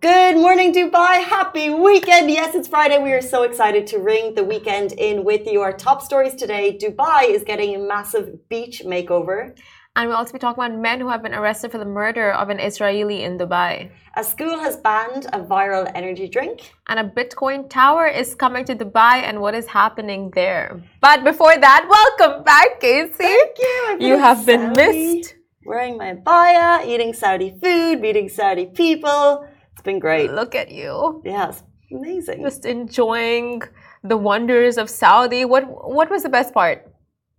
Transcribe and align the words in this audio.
Good 0.00 0.36
morning, 0.36 0.72
Dubai. 0.72 1.22
Happy 1.22 1.68
weekend. 1.68 2.30
Yes, 2.30 2.54
it's 2.54 2.66
Friday. 2.66 2.96
We 2.96 3.12
are 3.12 3.20
so 3.20 3.42
excited 3.42 3.86
to 3.88 3.98
ring 3.98 4.34
the 4.34 4.42
weekend 4.42 4.92
in 4.92 5.24
with 5.24 5.46
you. 5.46 5.60
Our 5.60 5.74
top 5.74 6.00
stories 6.00 6.34
today 6.34 6.78
Dubai 6.80 7.28
is 7.28 7.44
getting 7.44 7.74
a 7.74 7.78
massive 7.78 8.48
beach 8.48 8.80
makeover. 8.86 9.54
And 9.96 10.08
we'll 10.08 10.16
also 10.16 10.32
be 10.32 10.38
talking 10.38 10.64
about 10.64 10.78
men 10.80 11.00
who 11.00 11.10
have 11.10 11.22
been 11.22 11.34
arrested 11.34 11.70
for 11.70 11.76
the 11.76 11.84
murder 11.84 12.32
of 12.32 12.48
an 12.48 12.58
Israeli 12.60 13.24
in 13.24 13.36
Dubai. 13.36 13.90
A 14.16 14.24
school 14.24 14.58
has 14.58 14.78
banned 14.78 15.26
a 15.34 15.40
viral 15.40 15.92
energy 15.94 16.28
drink. 16.28 16.72
And 16.88 16.98
a 16.98 17.04
Bitcoin 17.04 17.68
tower 17.68 18.06
is 18.06 18.34
coming 18.34 18.64
to 18.64 18.74
Dubai 18.74 19.16
and 19.28 19.42
what 19.42 19.54
is 19.54 19.66
happening 19.66 20.30
there. 20.34 20.82
But 21.02 21.24
before 21.24 21.58
that, 21.58 21.86
welcome 21.98 22.42
back, 22.44 22.80
Casey. 22.80 23.16
Thank 23.18 23.58
you. 23.58 23.96
You 24.00 24.16
have 24.16 24.46
been 24.46 24.72
missed. 24.72 25.34
Wearing 25.66 25.98
my 25.98 26.14
abaya, 26.14 26.86
eating 26.86 27.12
Saudi 27.12 27.50
food, 27.62 28.00
meeting 28.00 28.30
Saudi 28.30 28.64
people. 28.64 29.44
It's 29.72 29.82
been 29.82 29.98
great. 29.98 30.30
Look 30.32 30.54
at 30.54 30.70
you. 30.70 31.22
Yeah, 31.24 31.48
it's 31.48 31.62
amazing. 31.92 32.42
Just 32.42 32.66
enjoying 32.66 33.62
the 34.02 34.16
wonders 34.16 34.78
of 34.78 34.90
Saudi. 34.90 35.44
What 35.44 35.64
what 35.66 36.10
was 36.10 36.22
the 36.22 36.28
best 36.28 36.52
part? 36.54 36.86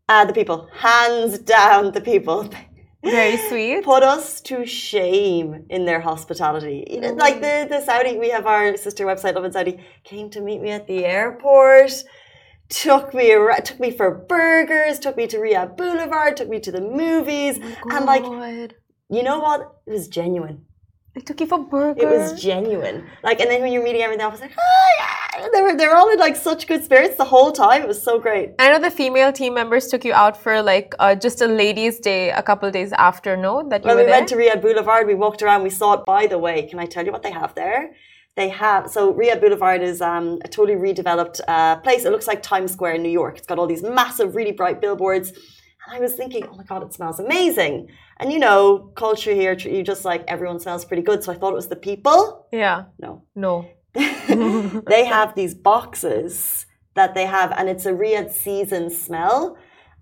Uh, 0.10 0.26
the 0.26 0.34
people. 0.34 0.68
Hands 0.74 1.40
down, 1.40 1.92
the 1.92 2.02
people. 2.02 2.50
Very 3.04 3.38
sweet. 3.50 3.84
Put 3.84 4.04
us 4.04 4.42
to 4.42 4.66
shame 4.66 5.66
in 5.70 5.86
their 5.86 6.00
hospitality. 6.00 7.00
Like 7.16 7.42
the, 7.42 7.66
the 7.68 7.82
Saudi, 7.82 8.18
we 8.18 8.30
have 8.30 8.46
our 8.46 8.78
sister 8.78 9.06
website, 9.06 9.34
Lovin 9.34 9.52
Saudi, 9.52 9.84
came 10.04 10.30
to 10.32 10.42
meet 10.42 10.62
me 10.62 10.70
at 10.70 10.86
the 10.86 11.06
airport, 11.06 11.92
took 12.70 13.14
me 13.14 13.34
around, 13.34 13.64
took 13.66 13.80
me 13.80 13.90
for 13.90 14.26
burgers, 14.30 15.00
took 15.00 15.18
me 15.18 15.26
to 15.28 15.38
Riyadh 15.38 15.78
Boulevard, 15.78 16.38
took 16.38 16.50
me 16.50 16.60
to 16.60 16.72
the 16.72 16.82
movies, 16.82 17.60
Oh 17.62 17.96
and 17.96 18.06
like, 18.06 18.24
you 19.10 19.24
know 19.24 19.40
what? 19.40 19.62
It 19.88 19.92
was 19.92 20.08
genuine. 20.08 20.66
They 21.14 21.20
took 21.20 21.42
you 21.42 21.46
for 21.46 21.60
burger. 21.60 22.00
It 22.02 22.08
was 22.08 22.42
genuine. 22.42 23.06
Like, 23.22 23.42
and 23.42 23.50
then 23.52 23.62
when 23.62 23.74
you're 23.74 23.84
meeting 23.84 24.02
everything 24.02 24.26
was 24.32 24.40
like, 24.40 24.54
oh 24.58 24.88
yeah, 25.00 25.48
they 25.54 25.62
were 25.62 25.76
they're 25.76 25.94
all 25.94 26.10
in 26.10 26.18
like 26.18 26.38
such 26.38 26.68
good 26.68 26.86
spirits 26.86 27.16
the 27.18 27.26
whole 27.26 27.52
time. 27.52 27.82
It 27.82 27.88
was 27.90 28.02
so 28.02 28.18
great. 28.18 28.52
I 28.60 28.72
know 28.72 28.80
the 28.80 28.92
female 28.92 29.34
team 29.34 29.54
members 29.54 29.88
took 29.88 30.06
you 30.06 30.14
out 30.14 30.38
for 30.38 30.62
like 30.62 30.96
uh, 31.00 31.16
just 31.16 31.42
a 31.42 31.48
ladies' 31.48 32.00
day 32.00 32.30
a 32.32 32.42
couple 32.42 32.72
days 32.72 32.94
after, 32.94 33.36
no? 33.36 33.68
That 33.68 33.84
you 33.84 33.88
When 33.88 33.98
were 33.98 34.04
we 34.04 34.10
there. 34.10 34.20
went 34.20 34.30
to 34.30 34.36
Riyadh 34.36 34.62
Boulevard, 34.62 35.06
we 35.06 35.16
walked 35.16 35.42
around. 35.42 35.64
We 35.64 35.70
saw 35.70 35.94
it. 35.96 36.06
By 36.06 36.28
the 36.28 36.38
way, 36.38 36.64
can 36.70 36.80
I 36.80 36.86
tell 36.86 37.06
you 37.06 37.12
what 37.12 37.24
they 37.24 37.32
have 37.32 37.56
there? 37.56 37.92
They 38.38 38.48
have 38.48 38.90
so 38.90 39.14
Riyadh 39.14 39.42
Boulevard 39.42 39.82
is 39.82 40.00
um, 40.00 40.40
a 40.46 40.48
totally 40.48 40.78
redeveloped 40.78 41.42
uh, 41.46 41.76
place. 41.78 42.06
It 42.06 42.12
looks 42.12 42.28
like 42.28 42.42
Times 42.42 42.72
Square 42.72 42.94
in 42.94 43.04
New 43.04 43.10
York. 43.22 43.38
It's 43.38 43.48
got 43.48 43.60
all 43.60 43.68
these 43.68 43.84
massive, 43.84 44.34
really 44.34 44.54
bright 44.54 44.80
billboards. 44.80 45.34
I 45.92 46.00
was 46.00 46.14
thinking, 46.14 46.48
oh 46.50 46.56
my 46.56 46.64
god, 46.64 46.84
it 46.84 46.94
smells 46.94 47.20
amazing. 47.20 47.90
And 48.20 48.32
you 48.32 48.40
know, 48.40 48.92
culture 48.96 49.34
here, 49.34 49.54
you 49.54 49.84
just 49.84 50.06
like 50.06 50.24
everyone 50.28 50.60
smells 50.60 50.86
pretty 50.86 51.04
good. 51.04 51.22
So 51.24 51.32
I 51.34 51.36
thought 51.36 51.52
it 51.52 51.56
was 51.64 51.68
the 51.68 51.76
people. 51.76 52.48
yeah. 52.52 52.86
No, 52.98 53.24
No. 53.36 53.68
they 54.88 55.04
have 55.06 55.36
these 55.36 55.54
boxes 55.54 56.66
that 56.96 57.14
they 57.14 57.26
have, 57.26 57.52
and 57.58 57.68
it's 57.68 57.86
a 57.86 57.92
Riyadh 57.92 58.32
season 58.32 58.90
smell. 58.90 59.58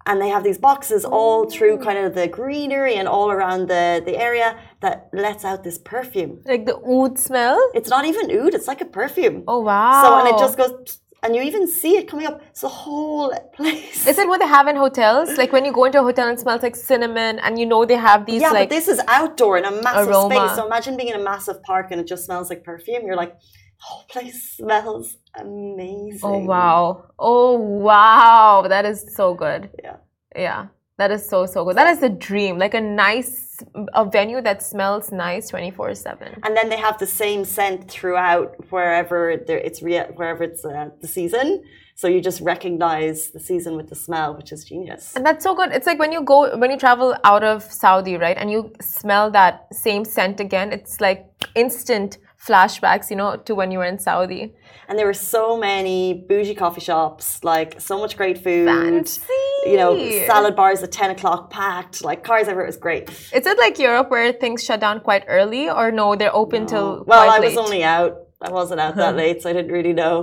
And 0.05 0.19
they 0.21 0.29
have 0.29 0.43
these 0.43 0.57
boxes 0.57 1.03
all 1.05 1.47
through 1.49 1.79
kind 1.79 1.99
of 1.99 2.15
the 2.15 2.27
greenery 2.27 2.95
and 2.95 3.07
all 3.07 3.29
around 3.29 3.67
the, 3.67 4.01
the 4.03 4.17
area 4.17 4.57
that 4.81 5.09
lets 5.13 5.43
out 5.45 5.63
this 5.63 5.77
perfume. 5.77 6.41
Like 6.45 6.65
the 6.65 6.77
oud 6.77 7.19
smell. 7.19 7.59
It's 7.75 7.89
not 7.89 8.05
even 8.05 8.31
oud, 8.39 8.53
it's 8.55 8.67
like 8.67 8.81
a 8.81 8.85
perfume. 8.85 9.43
Oh 9.47 9.59
wow. 9.59 10.01
So, 10.03 10.19
and 10.19 10.27
it 10.33 10.39
just 10.39 10.57
goes, 10.57 10.99
and 11.23 11.35
you 11.35 11.41
even 11.41 11.67
see 11.67 11.97
it 11.97 12.07
coming 12.07 12.25
up. 12.25 12.41
It's 12.49 12.61
the 12.61 12.69
whole 12.69 13.33
place. 13.53 14.07
Is 14.07 14.17
it 14.17 14.27
what 14.27 14.39
they 14.39 14.47
have 14.47 14.67
in 14.67 14.75
hotels? 14.75 15.37
Like 15.37 15.51
when 15.51 15.65
you 15.65 15.71
go 15.73 15.85
into 15.85 15.99
a 15.99 16.03
hotel 16.03 16.27
and 16.27 16.37
it 16.37 16.41
smells 16.41 16.63
like 16.63 16.75
cinnamon, 16.75 17.39
and 17.39 17.59
you 17.59 17.65
know 17.65 17.85
they 17.85 17.95
have 17.95 18.25
these 18.25 18.41
yeah, 18.41 18.51
like 18.51 18.69
but 18.69 18.75
this 18.75 18.87
is 18.87 19.01
outdoor 19.07 19.57
in 19.57 19.65
a 19.65 19.71
massive 19.71 20.09
aroma. 20.09 20.35
space. 20.35 20.55
So 20.55 20.65
imagine 20.65 20.97
being 20.97 21.09
in 21.09 21.19
a 21.19 21.23
massive 21.23 21.61
park 21.63 21.87
and 21.91 21.99
it 21.99 22.07
just 22.07 22.25
smells 22.25 22.49
like 22.49 22.63
perfume. 22.63 23.05
You're 23.05 23.15
like, 23.15 23.33
the 23.39 23.85
whole 23.85 24.05
place 24.09 24.55
smells 24.57 25.17
amazing. 25.35 26.19
Oh 26.23 26.37
wow. 26.39 27.05
Oh 27.17 27.57
wow. 27.57 28.65
That 28.67 28.85
is 28.85 29.15
so 29.15 29.33
good. 29.33 29.69
Yeah. 29.83 29.97
Yeah. 30.35 30.67
That 30.97 31.11
is 31.11 31.27
so 31.27 31.45
so 31.45 31.63
good. 31.65 31.77
That 31.77 31.87
is 31.87 31.99
the 31.99 32.09
dream. 32.09 32.57
Like 32.57 32.73
a 32.73 32.81
nice 32.81 33.48
a 33.93 34.05
venue 34.05 34.41
that 34.41 34.61
smells 34.63 35.11
nice 35.11 35.51
24/7. 35.51 36.39
and 36.45 36.55
then 36.57 36.69
they 36.69 36.77
have 36.77 36.97
the 36.99 37.07
same 37.07 37.45
scent 37.45 37.89
throughout 37.89 38.55
wherever 38.71 39.29
it's 39.29 39.81
wherever 39.81 40.43
it's 40.43 40.63
uh, 40.65 40.89
the 41.01 41.07
season 41.07 41.63
so 41.95 42.07
you 42.07 42.21
just 42.21 42.39
recognize 42.41 43.31
the 43.31 43.39
season 43.41 43.75
with 43.75 43.89
the 43.89 43.95
smell 44.05 44.29
which 44.37 44.51
is 44.55 44.63
genius 44.63 45.15
And 45.15 45.25
that's 45.25 45.43
so 45.43 45.53
good. 45.53 45.69
It's 45.77 45.85
like 45.85 45.99
when 45.99 46.13
you 46.13 46.21
go 46.33 46.37
when 46.61 46.71
you 46.71 46.77
travel 46.77 47.09
out 47.31 47.43
of 47.43 47.57
Saudi, 47.81 48.15
right? 48.25 48.37
And 48.41 48.49
you 48.49 48.71
smell 48.79 49.29
that 49.31 49.53
same 49.85 50.03
scent 50.05 50.39
again, 50.39 50.71
it's 50.77 51.01
like 51.01 51.19
instant 51.55 52.17
flashbacks, 52.47 53.09
you 53.09 53.15
know, 53.15 53.35
to 53.35 53.53
when 53.55 53.71
you 53.71 53.79
were 53.79 53.85
in 53.85 53.99
Saudi. 53.99 54.53
and 54.87 54.97
there 54.97 55.05
were 55.05 55.13
so 55.37 55.57
many 55.57 56.25
bougie 56.29 56.55
coffee 56.55 56.81
shops 56.81 57.43
like 57.43 57.79
so 57.79 57.99
much 57.99 58.15
great 58.17 58.37
food 58.45 58.65
Fancy. 58.65 59.21
you 59.65 59.77
know 59.81 59.91
salad 60.25 60.55
bars 60.55 60.81
at 60.81 60.91
10 60.91 61.11
o'clock 61.11 61.41
packed 61.51 62.03
like 62.09 62.23
cars 62.23 62.47
everywhere 62.47 62.65
it 62.65 62.73
was 62.75 62.77
great 62.77 63.03
Is 63.37 63.45
it 63.51 63.57
like 63.65 63.77
Europe 63.77 64.09
where 64.09 64.31
things 64.31 64.63
shut 64.63 64.79
down 64.79 65.01
quite 65.01 65.23
early 65.27 65.69
or 65.69 65.91
no, 65.91 66.15
they're 66.15 66.35
open 66.43 66.65
till 66.65 67.03
well 67.05 67.29
i 67.29 67.39
was 67.39 67.55
late? 67.55 67.63
only 67.65 67.83
out 67.83 68.13
I 68.41 68.51
wasn't 68.51 68.79
out 68.79 68.95
that 68.95 69.15
late, 69.23 69.41
so 69.41 69.49
I 69.49 69.53
didn't 69.57 69.73
really 69.73 69.91
know. 69.91 70.17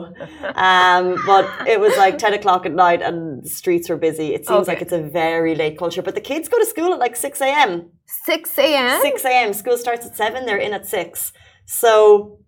Um, 0.55 1.05
but 1.27 1.45
it 1.69 1.79
was 1.79 1.95
like 1.99 2.17
10 2.17 2.33
o'clock 2.33 2.65
at 2.65 2.73
night 2.73 3.03
and 3.03 3.45
the 3.45 3.49
streets 3.51 3.91
were 3.91 3.99
busy. 3.99 4.29
It 4.37 4.47
seems 4.47 4.61
Okay. 4.63 4.73
like 4.73 4.81
it's 4.81 4.93
a 4.95 5.03
very 5.03 5.55
late 5.55 5.77
culture. 5.77 6.01
But 6.01 6.15
the 6.15 6.23
kids 6.23 6.49
go 6.49 6.59
to 6.59 6.65
school 6.65 6.95
at 6.95 6.99
like 6.99 7.15
6 7.15 7.43
a.m. 7.43 7.91
6 8.25 8.59
a.m. 8.59 9.03
6 9.03 9.25
a.m. 9.27 9.53
School 9.53 9.77
starts 9.77 10.07
at 10.07 10.17
7, 10.17 10.47
they're 10.47 10.57
in 10.57 10.73
at 10.73 10.87
6. 10.87 11.33
So, 11.67 12.39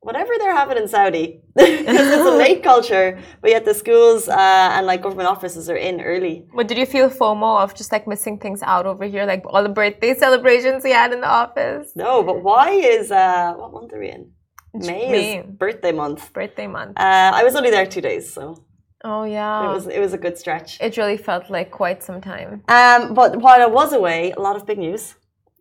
whatever 0.00 0.32
they're 0.38 0.54
having 0.54 0.76
in 0.76 0.88
Saudi, 0.88 1.40
it's 1.56 2.26
a 2.26 2.30
late 2.44 2.62
culture, 2.62 3.18
but 3.40 3.50
yet 3.50 3.64
the 3.64 3.74
schools 3.74 4.28
uh, 4.28 4.70
and 4.74 4.86
like 4.86 5.02
government 5.02 5.28
offices 5.28 5.70
are 5.70 5.76
in 5.76 6.00
early. 6.00 6.46
But 6.54 6.68
did 6.68 6.78
you 6.78 6.86
feel 6.86 7.08
FOMO 7.08 7.60
of 7.62 7.74
just 7.74 7.90
like 7.92 8.06
missing 8.06 8.38
things 8.38 8.62
out 8.62 8.86
over 8.86 9.04
here, 9.04 9.24
like 9.26 9.44
all 9.46 9.62
the 9.62 9.68
birthday 9.68 10.14
celebrations 10.14 10.84
we 10.84 10.92
had 10.92 11.12
in 11.12 11.20
the 11.20 11.28
office? 11.28 11.92
No, 11.94 12.22
but 12.22 12.42
why 12.42 12.70
is, 12.70 13.10
uh, 13.10 13.54
what 13.56 13.72
month 13.72 13.92
are 13.92 14.00
we 14.00 14.10
in? 14.10 14.30
May 14.74 15.10
May. 15.10 15.38
is 15.38 15.46
birthday 15.46 15.92
month. 15.92 16.32
Birthday 16.34 16.66
month. 16.66 16.98
Uh, 16.98 17.30
I 17.34 17.42
was 17.44 17.54
only 17.56 17.70
there 17.70 17.86
two 17.86 18.02
days, 18.02 18.30
so 18.30 18.62
Oh 19.04 19.24
yeah. 19.24 19.64
it 19.70 19.72
was 19.72 19.86
it 19.86 20.00
was 20.00 20.12
a 20.12 20.18
good 20.18 20.36
stretch. 20.36 20.78
It 20.82 20.96
really 20.98 21.16
felt 21.16 21.48
like 21.48 21.70
quite 21.70 22.02
some 22.02 22.20
time, 22.20 22.62
Um, 22.68 23.14
but 23.14 23.36
while 23.40 23.62
I 23.62 23.66
was 23.66 23.94
away, 23.94 24.32
a 24.36 24.40
lot 24.40 24.54
of 24.56 24.66
big 24.66 24.78
news, 24.78 25.14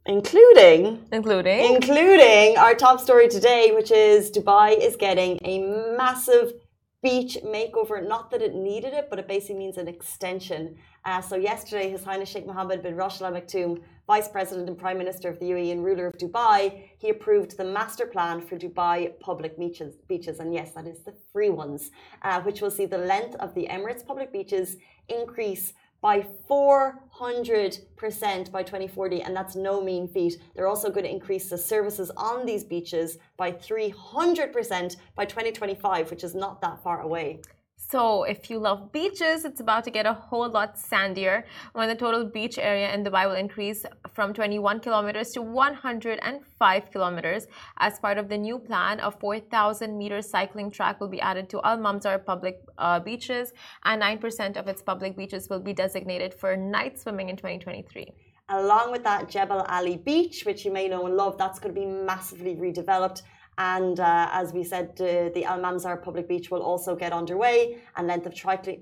including 0.06 1.06
including 1.12 1.76
including 1.76 2.58
our 2.58 2.76
top 2.76 3.00
story 3.00 3.28
today, 3.28 3.72
which 3.74 3.92
is 3.92 4.32
Dubai 4.32 4.78
is 4.78 4.96
getting 4.96 5.40
a 5.44 5.60
massive 5.98 6.54
beach 7.02 7.38
makeover. 7.46 8.06
Not 8.08 8.32
that 8.32 8.42
it 8.42 8.56
needed 8.56 8.94
it, 8.94 9.10
but 9.10 9.20
it 9.20 9.28
basically 9.28 9.58
means 9.64 9.78
an 9.78 9.88
extension. 9.88 10.76
Uh, 11.06 11.22
so 11.22 11.36
yesterday, 11.36 11.90
His 11.92 12.04
Highness 12.04 12.30
Sheikh 12.30 12.48
Mohammed 12.48 12.82
bin 12.82 12.96
Rashid 12.96 13.22
Al 13.22 13.32
Maktoum, 13.32 13.82
Vice 14.08 14.28
President 14.28 14.68
and 14.70 14.78
Prime 14.78 14.98
Minister 14.98 15.30
of 15.30 15.40
the 15.40 15.46
UAE 15.46 15.72
and 15.72 15.86
ruler 15.86 16.08
of 16.08 16.14
Dubai, 16.18 16.62
he 16.98 17.10
approved 17.10 17.58
the 17.58 17.64
master 17.64 18.08
plan 18.08 18.42
for 18.42 18.56
Dubai 18.58 19.20
public 19.20 19.58
beaches. 19.60 19.96
Beaches, 20.08 20.40
and 20.40 20.52
yes, 20.52 20.72
that 20.72 20.88
is 20.88 21.00
the 21.04 21.14
free 21.32 21.52
ones, 21.52 21.92
uh, 22.24 22.42
which 22.42 22.62
will 22.62 22.72
see 22.72 22.88
the 22.88 22.98
length 22.98 23.36
of 23.36 23.54
the 23.54 23.68
Emirates 23.70 24.04
public 24.06 24.34
beaches 24.34 24.78
increase 25.08 25.74
by 26.06 26.22
400% 26.48 28.52
by 28.52 28.62
2040, 28.62 29.24
and 29.24 29.36
that's 29.36 29.56
no 29.56 29.82
mean 29.82 30.08
feat. 30.08 30.38
They're 30.54 30.68
also 30.68 30.92
going 30.92 31.06
to 31.06 31.10
increase 31.10 31.50
the 31.50 31.58
services 31.58 32.12
on 32.16 32.46
these 32.46 32.64
beaches 32.64 33.18
by 33.38 33.52
300% 33.52 34.98
by 35.16 35.26
2025, 35.26 36.12
which 36.12 36.24
is 36.24 36.36
not 36.36 36.62
that 36.62 36.84
far 36.84 37.02
away. 37.02 37.40
So, 37.78 38.24
if 38.24 38.50
you 38.50 38.58
love 38.58 38.92
beaches, 38.92 39.46
it's 39.46 39.60
about 39.60 39.84
to 39.84 39.92
get 39.92 40.06
a 40.06 40.14
whole 40.14 40.50
lot 40.50 40.76
sandier 40.76 41.44
when 41.74 41.88
the 41.88 41.96
total 41.96 42.26
beach 42.26 42.58
area 42.58 42.92
in 42.94 43.04
Dubai 43.04 43.28
will 43.28 43.36
increase 43.36 43.86
from 44.14 44.34
21 44.34 44.80
kilometers 44.80 45.32
to 45.34 45.42
105 45.42 46.92
kilometers. 46.92 47.48
As 47.78 48.00
part 48.00 48.18
of 48.18 48.28
the 48.28 48.38
new 48.38 48.58
plan, 48.58 49.00
a 49.02 49.12
4,000 49.12 49.98
meter 49.98 50.22
cycling 50.22 50.72
track 50.72 51.00
will 51.00 51.10
be 51.10 51.22
added 51.22 51.48
to 51.50 51.62
Al 51.64 51.78
Mamzar 51.78 52.26
public 52.26 52.60
uh, 52.78 53.00
beaches, 53.00 53.54
and 53.84 54.02
9% 54.02 54.58
of 54.58 54.68
its 54.68 54.82
public 54.82 55.16
beaches 55.16 55.48
will 55.50 55.60
be 55.60 55.74
designated 55.74 56.34
for 56.34 56.58
night 56.58 57.00
swimming 57.00 57.30
in 57.30 57.38
2023. 57.38 58.12
Along 58.50 58.92
with 58.92 59.04
that, 59.04 59.28
Jebel 59.28 59.66
Ali 59.70 59.98
Beach, 59.98 60.46
which 60.46 60.66
you 60.66 60.72
may 60.72 60.88
know 60.88 61.06
and 61.08 61.18
love, 61.18 61.38
that's 61.38 61.60
going 61.60 61.74
to 61.74 61.82
be 61.82 61.88
massively 61.88 62.56
redeveloped. 62.56 63.24
And 63.58 64.00
uh, 64.00 64.30
as 64.32 64.54
we 64.54 64.64
said, 64.64 64.90
uh, 65.00 65.30
the 65.34 65.46
Al 65.46 65.60
Mamzar 65.60 66.02
public 66.02 66.28
beach 66.28 66.52
will 66.52 66.62
also 66.62 66.96
get 66.96 67.14
underway, 67.14 67.78
and 67.96 68.08
length 68.08 68.26
of 68.26 68.36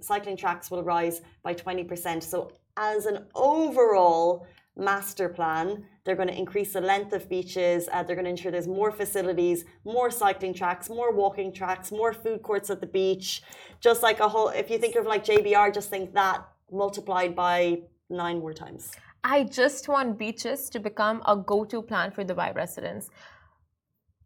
cycling 0.03 0.37
tracks 0.37 0.71
will 0.71 0.83
rise 0.83 1.21
by 1.43 1.53
20%. 1.53 2.23
So, 2.23 2.51
as 2.75 3.05
an 3.05 3.25
overall 3.35 4.47
master 4.75 5.29
plan, 5.29 5.85
they're 6.03 6.15
going 6.15 6.27
to 6.27 6.37
increase 6.37 6.73
the 6.73 6.81
length 6.81 7.13
of 7.13 7.29
beaches. 7.29 7.87
Uh, 7.91 8.01
they're 8.03 8.15
going 8.15 8.25
to 8.25 8.31
ensure 8.31 8.51
there's 8.51 8.67
more 8.67 8.91
facilities, 8.91 9.65
more 9.85 10.09
cycling 10.09 10.53
tracks, 10.53 10.89
more 10.89 11.11
walking 11.13 11.53
tracks, 11.53 11.91
more 11.91 12.13
food 12.13 12.41
courts 12.41 12.69
at 12.69 12.81
the 12.81 12.87
beach. 12.87 13.43
Just 13.79 14.01
like 14.01 14.19
a 14.19 14.27
whole, 14.27 14.49
if 14.49 14.71
you 14.71 14.79
think 14.79 14.95
of 14.95 15.05
like 15.05 15.23
JBR, 15.23 15.73
just 15.73 15.89
think 15.89 16.13
that 16.13 16.47
multiplied 16.71 17.35
by 17.35 17.83
nine 18.09 18.39
more 18.39 18.53
times. 18.53 18.91
I 19.23 19.43
just 19.43 19.87
want 19.87 20.17
beaches 20.17 20.69
to 20.71 20.79
become 20.79 21.21
a 21.25 21.37
go 21.37 21.63
to 21.65 21.81
plan 21.81 22.11
for 22.11 22.25
Dubai 22.25 22.53
residents. 22.53 23.09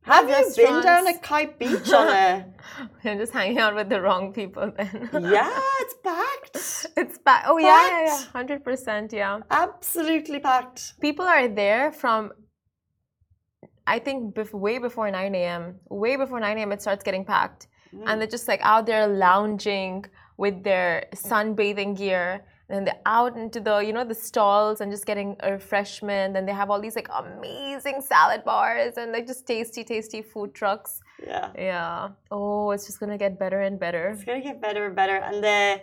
Have 0.07 0.29
you 0.29 0.53
been 0.55 0.81
down 0.83 1.07
at 1.07 1.21
Kite 1.21 1.59
Beach 1.59 1.91
on 1.99 2.07
a? 2.07 2.45
I'm 3.03 3.17
just 3.17 3.33
hanging 3.33 3.59
out 3.59 3.75
with 3.75 3.89
the 3.89 4.01
wrong 4.01 4.31
people 4.31 4.71
then. 4.75 5.09
yeah, 5.13 5.51
it's 5.81 5.95
packed. 6.03 6.87
It's 6.95 7.17
packed. 7.17 7.45
Oh 7.47 7.57
yeah, 7.57 7.89
yeah, 7.89 8.05
yeah, 8.05 8.23
hundred 8.31 8.63
percent. 8.63 9.11
Yeah, 9.11 9.39
absolutely 9.51 10.39
packed. 10.39 10.99
People 11.01 11.25
are 11.25 11.47
there 11.47 11.91
from. 11.91 12.31
I 13.85 13.99
think 13.99 14.35
bef- 14.35 14.53
way 14.53 14.79
before 14.79 15.09
9 15.09 15.33
a.m. 15.33 15.75
Way 15.89 16.17
before 16.17 16.41
9 16.41 16.57
a.m. 16.57 16.73
it 16.73 16.81
starts 16.81 17.03
getting 17.03 17.23
packed, 17.23 17.67
mm. 17.95 18.03
and 18.05 18.19
they're 18.19 18.27
just 18.37 18.47
like 18.47 18.59
out 18.61 18.85
there 18.85 19.07
lounging 19.07 20.05
with 20.37 20.63
their 20.63 21.05
sunbathing 21.15 21.97
gear 21.97 22.43
then 22.69 22.83
they're 22.85 23.01
out 23.05 23.37
into 23.37 23.59
the 23.59 23.77
you 23.79 23.93
know 23.93 24.03
the 24.03 24.15
stalls 24.15 24.81
and 24.81 24.91
just 24.91 25.05
getting 25.05 25.35
a 25.39 25.53
refreshment. 25.53 26.35
And 26.35 26.47
they 26.47 26.53
have 26.53 26.69
all 26.69 26.81
these 26.81 26.95
like 26.95 27.09
amazing 27.13 28.01
salad 28.01 28.43
bars 28.43 28.97
and 28.97 29.11
like 29.11 29.25
just 29.27 29.47
tasty 29.47 29.83
tasty 29.83 30.21
food 30.21 30.53
trucks. 30.53 31.01
Yeah. 31.25 31.51
Yeah. 31.57 32.09
Oh 32.29 32.71
it's 32.71 32.85
just 32.85 32.99
gonna 32.99 33.17
get 33.17 33.39
better 33.39 33.61
and 33.61 33.79
better. 33.79 34.09
It's 34.09 34.23
gonna 34.23 34.41
get 34.41 34.61
better 34.61 34.87
and 34.87 34.95
better. 34.95 35.15
And 35.15 35.43
the 35.43 35.81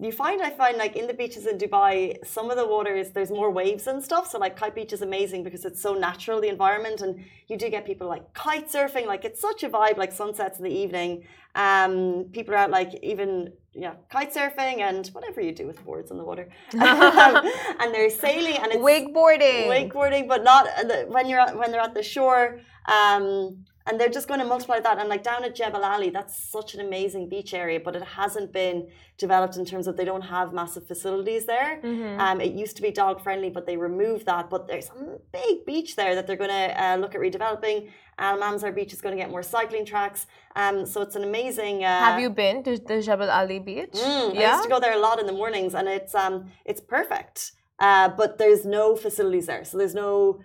you 0.00 0.10
find 0.10 0.42
I 0.42 0.50
find 0.50 0.76
like 0.76 0.96
in 0.96 1.06
the 1.06 1.14
beaches 1.14 1.46
in 1.46 1.56
Dubai, 1.56 2.26
some 2.26 2.50
of 2.50 2.56
the 2.56 2.66
waters 2.66 3.10
there's 3.10 3.30
more 3.30 3.50
waves 3.50 3.86
and 3.86 4.02
stuff. 4.02 4.28
So 4.28 4.38
like 4.38 4.56
Kite 4.56 4.74
Beach 4.74 4.92
is 4.92 5.02
amazing 5.02 5.44
because 5.44 5.64
it's 5.64 5.80
so 5.80 5.94
natural 5.94 6.40
the 6.40 6.48
environment, 6.48 7.00
and 7.00 7.24
you 7.46 7.56
do 7.56 7.70
get 7.70 7.86
people 7.86 8.08
like 8.08 8.34
kite 8.34 8.68
surfing. 8.68 9.06
Like 9.06 9.24
it's 9.24 9.40
such 9.40 9.62
a 9.62 9.68
vibe, 9.68 9.96
like 9.96 10.10
sunsets 10.10 10.58
in 10.58 10.64
the 10.64 10.74
evening. 10.74 11.24
Um, 11.54 12.26
people 12.32 12.54
are 12.54 12.58
out 12.58 12.70
like 12.70 12.98
even 13.02 13.52
yeah 13.74 13.94
kite 14.10 14.32
surfing 14.32 14.80
and 14.80 15.08
whatever 15.08 15.40
you 15.40 15.52
do 15.52 15.66
with 15.66 15.84
boards 15.84 16.10
in 16.10 16.18
the 16.18 16.24
water, 16.24 16.48
and 16.72 17.94
they're 17.94 18.10
sailing 18.10 18.56
and 18.56 18.72
it's 18.72 18.76
wakeboarding, 18.76 19.66
wakeboarding, 19.66 20.28
but 20.28 20.44
not 20.44 20.68
when 21.08 21.28
you're 21.28 21.46
when 21.56 21.70
they're 21.70 21.80
at 21.80 21.94
the 21.94 22.02
shore. 22.02 22.60
Um, 22.86 23.64
and 23.86 24.00
they're 24.00 24.08
just 24.08 24.28
going 24.28 24.40
to 24.40 24.46
multiply 24.46 24.80
that 24.80 24.98
and 24.98 25.08
like 25.08 25.22
down 25.22 25.44
at 25.44 25.54
Jebel 25.54 25.84
Ali 25.84 26.10
that's 26.10 26.36
such 26.36 26.74
an 26.74 26.80
amazing 26.80 27.28
beach 27.28 27.52
area 27.52 27.78
but 27.78 27.94
it 27.94 28.02
hasn't 28.02 28.52
been 28.52 28.88
developed 29.18 29.56
in 29.56 29.64
terms 29.64 29.86
of 29.86 29.96
they 29.96 30.04
don't 30.04 30.22
have 30.22 30.52
massive 30.52 30.86
facilities 30.86 31.44
there. 31.46 31.80
Mm-hmm. 31.82 32.20
um, 32.20 32.40
it 32.40 32.52
used 32.52 32.76
to 32.76 32.82
be 32.82 32.90
dog 32.90 33.22
friendly 33.22 33.50
but 33.50 33.66
they 33.66 33.76
removed 33.76 34.26
that 34.26 34.48
but 34.48 34.66
there's 34.66 34.88
a 34.88 35.18
big 35.32 35.64
beach 35.66 35.96
there 35.96 36.14
that 36.14 36.26
they're 36.26 36.36
going 36.44 36.50
to 36.50 36.82
uh, 36.82 36.96
look 36.96 37.14
at 37.14 37.20
redeveloping. 37.20 37.90
Al 38.18 38.38
Mamzar 38.38 38.72
beach 38.74 38.92
is 38.92 39.00
going 39.00 39.16
to 39.16 39.20
get 39.20 39.28
more 39.28 39.42
cycling 39.42 39.84
tracks. 39.84 40.26
Um, 40.54 40.86
so 40.86 41.02
it's 41.02 41.16
an 41.16 41.24
amazing 41.24 41.84
uh, 41.84 41.98
have 41.98 42.20
you 42.20 42.30
been 42.30 42.62
to 42.64 42.78
the 42.78 43.02
Jebel 43.02 43.30
Ali 43.30 43.58
beach? 43.58 43.92
Mm, 43.92 44.34
yeah 44.34 44.40
I 44.40 44.52
used 44.52 44.64
to 44.64 44.70
go 44.70 44.80
there 44.80 44.94
a 44.94 45.00
lot 45.00 45.20
in 45.20 45.26
the 45.26 45.32
mornings 45.32 45.74
and 45.74 45.88
it's 45.88 46.14
um 46.14 46.50
it's 46.64 46.80
perfect. 46.80 47.52
Uh, 47.78 48.08
but 48.08 48.38
there's 48.38 48.64
no 48.64 48.94
facilities 48.94 49.46
there 49.46 49.64
so 49.64 49.76
there's 49.76 49.96
no 49.96 50.40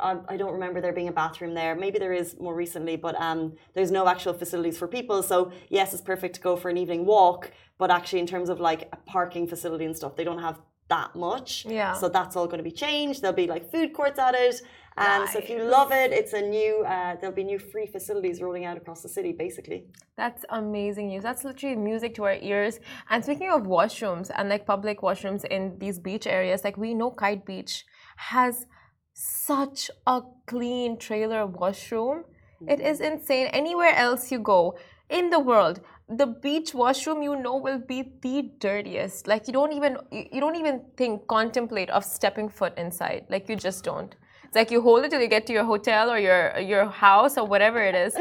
I 0.00 0.36
don't 0.36 0.52
remember 0.52 0.80
there 0.80 0.92
being 0.92 1.08
a 1.08 1.12
bathroom 1.12 1.54
there. 1.54 1.74
Maybe 1.74 1.98
there 1.98 2.12
is 2.12 2.38
more 2.40 2.54
recently, 2.54 2.96
but 2.96 3.14
um, 3.20 3.54
there's 3.74 3.90
no 3.90 4.08
actual 4.08 4.34
facilities 4.34 4.78
for 4.78 4.88
people. 4.88 5.22
So 5.22 5.52
yes, 5.68 5.92
it's 5.92 6.02
perfect 6.02 6.36
to 6.36 6.40
go 6.40 6.56
for 6.56 6.68
an 6.70 6.76
evening 6.76 7.04
walk, 7.04 7.50
but 7.78 7.90
actually 7.90 8.20
in 8.20 8.26
terms 8.26 8.48
of 8.48 8.60
like 8.60 8.88
a 8.92 8.96
parking 8.96 9.46
facility 9.46 9.84
and 9.84 9.96
stuff, 9.96 10.16
they 10.16 10.24
don't 10.24 10.40
have 10.40 10.60
that 10.88 11.14
much. 11.16 11.64
Yeah. 11.64 11.94
So 11.94 12.08
that's 12.08 12.36
all 12.36 12.46
going 12.46 12.58
to 12.58 12.68
be 12.72 12.76
changed. 12.86 13.22
There'll 13.22 13.42
be 13.46 13.46
like 13.46 13.70
food 13.70 13.92
courts 13.94 14.18
at 14.18 14.34
it. 14.34 14.60
And 14.96 15.24
nice. 15.24 15.32
so 15.32 15.38
if 15.38 15.48
you 15.48 15.62
love 15.62 15.90
it, 15.90 16.12
it's 16.12 16.34
a 16.34 16.42
new. 16.42 16.84
Uh, 16.84 17.16
there'll 17.18 17.34
be 17.34 17.44
new 17.44 17.58
free 17.58 17.86
facilities 17.86 18.42
rolling 18.42 18.66
out 18.66 18.76
across 18.76 19.00
the 19.02 19.08
city, 19.08 19.32
basically. 19.32 19.86
That's 20.18 20.44
amazing 20.50 21.06
news. 21.08 21.22
That's 21.22 21.44
literally 21.44 21.76
music 21.76 22.14
to 22.16 22.24
our 22.24 22.38
ears. 22.50 22.78
And 23.08 23.24
speaking 23.24 23.50
of 23.50 23.62
washrooms 23.62 24.30
and 24.36 24.50
like 24.50 24.66
public 24.66 25.00
washrooms 25.00 25.46
in 25.46 25.78
these 25.78 25.98
beach 25.98 26.26
areas, 26.26 26.62
like 26.62 26.76
we 26.76 26.92
know 26.92 27.10
Kite 27.10 27.46
Beach 27.46 27.86
has 28.16 28.66
such 29.12 29.90
a 30.06 30.22
clean 30.46 30.98
trailer 30.98 31.46
washroom. 31.46 32.24
It 32.66 32.78
mm-hmm. 32.78 32.86
is 32.86 33.00
insane. 33.00 33.46
Anywhere 33.48 33.94
else 33.94 34.30
you 34.30 34.38
go 34.38 34.76
in 35.08 35.30
the 35.30 35.40
world, 35.40 35.80
the 36.08 36.26
beach 36.26 36.74
washroom 36.74 37.22
you 37.22 37.36
know 37.36 37.56
will 37.56 37.78
be 37.78 38.12
the 38.22 38.50
dirtiest. 38.58 39.26
Like 39.26 39.46
you 39.46 39.52
don't 39.52 39.72
even 39.72 39.96
you 40.10 40.40
don't 40.40 40.56
even 40.56 40.82
think 40.96 41.26
contemplate 41.26 41.90
of 41.90 42.04
stepping 42.04 42.48
foot 42.48 42.76
inside. 42.76 43.26
Like 43.28 43.48
you 43.48 43.56
just 43.56 43.84
don't. 43.84 44.14
It's 44.44 44.56
like 44.56 44.70
you 44.70 44.82
hold 44.82 45.04
it 45.04 45.10
till 45.10 45.20
you 45.22 45.28
get 45.28 45.46
to 45.46 45.52
your 45.52 45.64
hotel 45.64 46.10
or 46.10 46.18
your 46.18 46.58
your 46.58 46.86
house 46.86 47.38
or 47.38 47.46
whatever 47.46 47.82
it 47.82 47.94
is. 47.94 48.14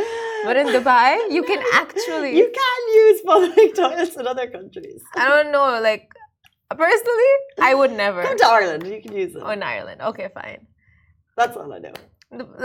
But 0.46 0.58
in 0.58 0.68
Dubai, 0.68 1.30
you 1.30 1.44
can 1.44 1.62
actually 1.74 2.38
you 2.38 2.50
can 2.62 2.82
use 2.96 3.22
public 3.22 3.76
toilets 3.76 4.16
in 4.16 4.28
other 4.28 4.50
countries. 4.50 5.04
I 5.16 5.28
don't 5.28 5.52
know. 5.52 5.80
Like 5.82 6.10
personally, 6.70 7.34
I 7.60 7.76
would 7.76 7.92
never. 7.92 8.24
Come 8.24 8.38
to 8.38 8.48
Ireland. 8.48 8.88
You 8.88 9.02
can 9.02 9.14
use 9.14 9.36
it. 9.36 9.42
Oh, 9.44 9.50
in 9.50 9.62
Ireland. 9.62 10.02
Okay, 10.02 10.30
fine. 10.34 10.68
That's 11.42 11.58
all 11.58 11.72
I 11.78 11.80
know. 11.86 11.94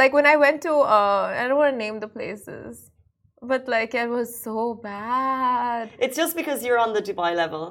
Like 0.02 0.12
when 0.18 0.26
I 0.34 0.36
went 0.44 0.58
to, 0.66 0.72
uh, 0.74 1.34
I 1.40 1.42
don't 1.48 1.58
want 1.62 1.72
to 1.74 1.78
name 1.84 1.96
the 2.04 2.10
places, 2.18 2.90
but 3.50 3.62
like 3.76 3.92
it 3.94 4.08
was 4.18 4.28
so 4.48 4.56
bad. 4.92 5.90
It's 5.98 6.16
just 6.22 6.34
because 6.40 6.58
you're 6.64 6.80
on 6.86 6.92
the 6.92 7.02
Dubai 7.08 7.30
level. 7.44 7.64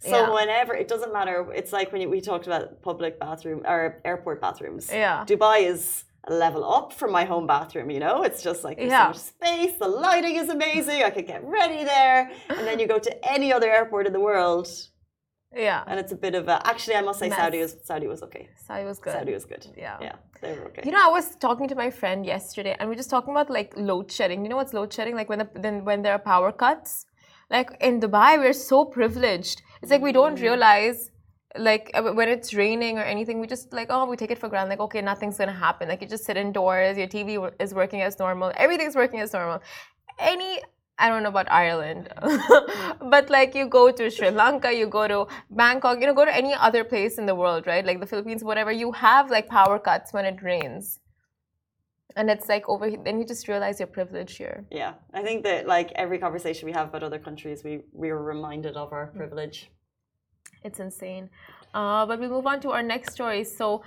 So 0.00 0.16
yeah. 0.16 0.30
whenever 0.38 0.72
it 0.82 0.86
doesn't 0.92 1.12
matter, 1.12 1.36
it's 1.60 1.72
like 1.78 1.90
when 1.92 2.00
you, 2.02 2.08
we 2.16 2.20
talked 2.20 2.46
about 2.50 2.82
public 2.82 3.18
bathroom 3.18 3.60
or 3.72 4.00
airport 4.04 4.40
bathrooms. 4.40 4.84
Yeah, 5.04 5.24
Dubai 5.32 5.58
is 5.74 6.04
a 6.32 6.34
level 6.34 6.62
up 6.78 6.88
from 6.92 7.10
my 7.18 7.24
home 7.24 7.46
bathroom. 7.54 7.88
You 7.90 8.00
know, 8.04 8.16
it's 8.28 8.40
just 8.48 8.60
like 8.62 8.76
there's 8.78 8.90
yeah. 8.90 9.06
so 9.06 9.08
much 9.14 9.24
space. 9.34 9.74
The 9.84 9.88
lighting 9.88 10.36
is 10.42 10.48
amazing. 10.58 11.02
I 11.08 11.10
could 11.10 11.26
get 11.26 11.42
ready 11.44 11.82
there, 11.94 12.30
and 12.56 12.64
then 12.66 12.76
you 12.80 12.86
go 12.86 13.00
to 13.08 13.12
any 13.34 13.52
other 13.52 13.70
airport 13.78 14.06
in 14.06 14.12
the 14.12 14.24
world, 14.30 14.68
yeah. 15.54 15.84
And 15.86 15.98
it's 15.98 16.12
a 16.12 16.16
bit 16.16 16.34
of 16.34 16.48
a 16.48 16.66
actually 16.66 16.96
I 16.96 17.00
must 17.02 17.18
say 17.18 17.28
Mess. 17.28 17.38
Saudi 17.38 17.58
was 17.58 17.76
Saudi 17.82 18.06
was 18.06 18.22
okay. 18.22 18.48
Saudi 18.66 18.84
was 18.84 18.98
good. 18.98 19.12
Saudi 19.12 19.32
was 19.32 19.44
good. 19.44 19.66
Yeah. 19.76 19.96
Yeah. 20.00 20.16
They 20.42 20.52
were 20.52 20.66
okay. 20.66 20.82
You 20.84 20.92
know, 20.92 21.02
I 21.02 21.10
was 21.10 21.36
talking 21.36 21.68
to 21.68 21.74
my 21.74 21.90
friend 21.90 22.24
yesterday 22.26 22.76
and 22.78 22.88
we 22.88 22.94
are 22.94 22.96
just 22.96 23.10
talking 23.10 23.32
about 23.32 23.50
like 23.50 23.72
load 23.76 24.10
shedding. 24.12 24.42
You 24.44 24.50
know 24.50 24.56
what's 24.56 24.74
load 24.74 24.92
shedding? 24.92 25.14
Like 25.14 25.28
when 25.28 25.38
the, 25.38 25.48
then 25.54 25.84
when 25.84 26.02
there 26.02 26.12
are 26.12 26.18
power 26.18 26.52
cuts. 26.52 27.06
Like 27.50 27.70
in 27.80 27.98
Dubai, 27.98 28.38
we're 28.38 28.52
so 28.52 28.84
privileged. 28.84 29.62
It's 29.80 29.90
like 29.90 30.02
we 30.02 30.12
don't 30.12 30.36
mm. 30.36 30.42
realize 30.42 31.10
like 31.56 31.90
uh, 31.94 32.02
when 32.02 32.28
it's 32.28 32.52
raining 32.52 32.98
or 32.98 33.02
anything, 33.02 33.40
we 33.40 33.46
just 33.46 33.72
like 33.72 33.88
oh 33.90 34.04
we 34.04 34.16
take 34.16 34.30
it 34.30 34.38
for 34.38 34.50
granted. 34.50 34.68
Like 34.70 34.80
okay, 34.80 35.00
nothing's 35.00 35.38
gonna 35.38 35.52
happen. 35.52 35.88
Like 35.88 36.02
you 36.02 36.08
just 36.08 36.24
sit 36.24 36.36
indoors, 36.36 36.98
your 36.98 37.06
TV 37.06 37.50
is 37.58 37.72
working 37.72 38.02
as 38.02 38.18
normal, 38.18 38.52
everything's 38.56 38.94
working 38.94 39.20
as 39.20 39.32
normal. 39.32 39.62
Any 40.18 40.60
I 40.98 41.08
don't 41.08 41.22
know 41.22 41.28
about 41.28 41.50
Ireland, 41.50 42.08
but 43.00 43.30
like 43.30 43.54
you 43.54 43.66
go 43.66 43.92
to 43.92 44.10
Sri 44.10 44.30
Lanka, 44.30 44.72
you 44.72 44.86
go 44.86 45.06
to 45.06 45.26
Bangkok, 45.50 46.00
you 46.00 46.06
know, 46.06 46.14
go 46.14 46.24
to 46.24 46.34
any 46.34 46.54
other 46.54 46.82
place 46.82 47.18
in 47.18 47.26
the 47.26 47.36
world, 47.36 47.66
right? 47.68 47.86
Like 47.86 48.00
the 48.00 48.06
Philippines, 48.06 48.42
whatever, 48.42 48.72
you 48.72 48.90
have 48.92 49.30
like 49.30 49.46
power 49.46 49.78
cuts 49.78 50.12
when 50.12 50.24
it 50.24 50.42
rains. 50.42 50.98
And 52.16 52.28
it's 52.28 52.48
like 52.48 52.68
over 52.68 52.90
then 52.90 53.20
you 53.20 53.24
just 53.24 53.46
realize 53.46 53.78
your 53.78 53.86
privilege 53.86 54.36
here. 54.36 54.64
Yeah. 54.72 54.94
I 55.14 55.22
think 55.22 55.44
that 55.44 55.68
like 55.68 55.92
every 55.92 56.18
conversation 56.18 56.66
we 56.66 56.72
have 56.72 56.88
about 56.88 57.04
other 57.04 57.18
countries, 57.18 57.62
we, 57.62 57.82
we 57.92 58.10
are 58.10 58.20
reminded 58.20 58.76
of 58.76 58.92
our 58.92 59.06
privilege. 59.08 59.70
It's 60.64 60.80
insane. 60.80 61.30
Uh, 61.74 62.06
but 62.06 62.18
we 62.18 62.26
move 62.26 62.46
on 62.46 62.60
to 62.60 62.70
our 62.72 62.82
next 62.82 63.12
story. 63.12 63.44
So, 63.44 63.82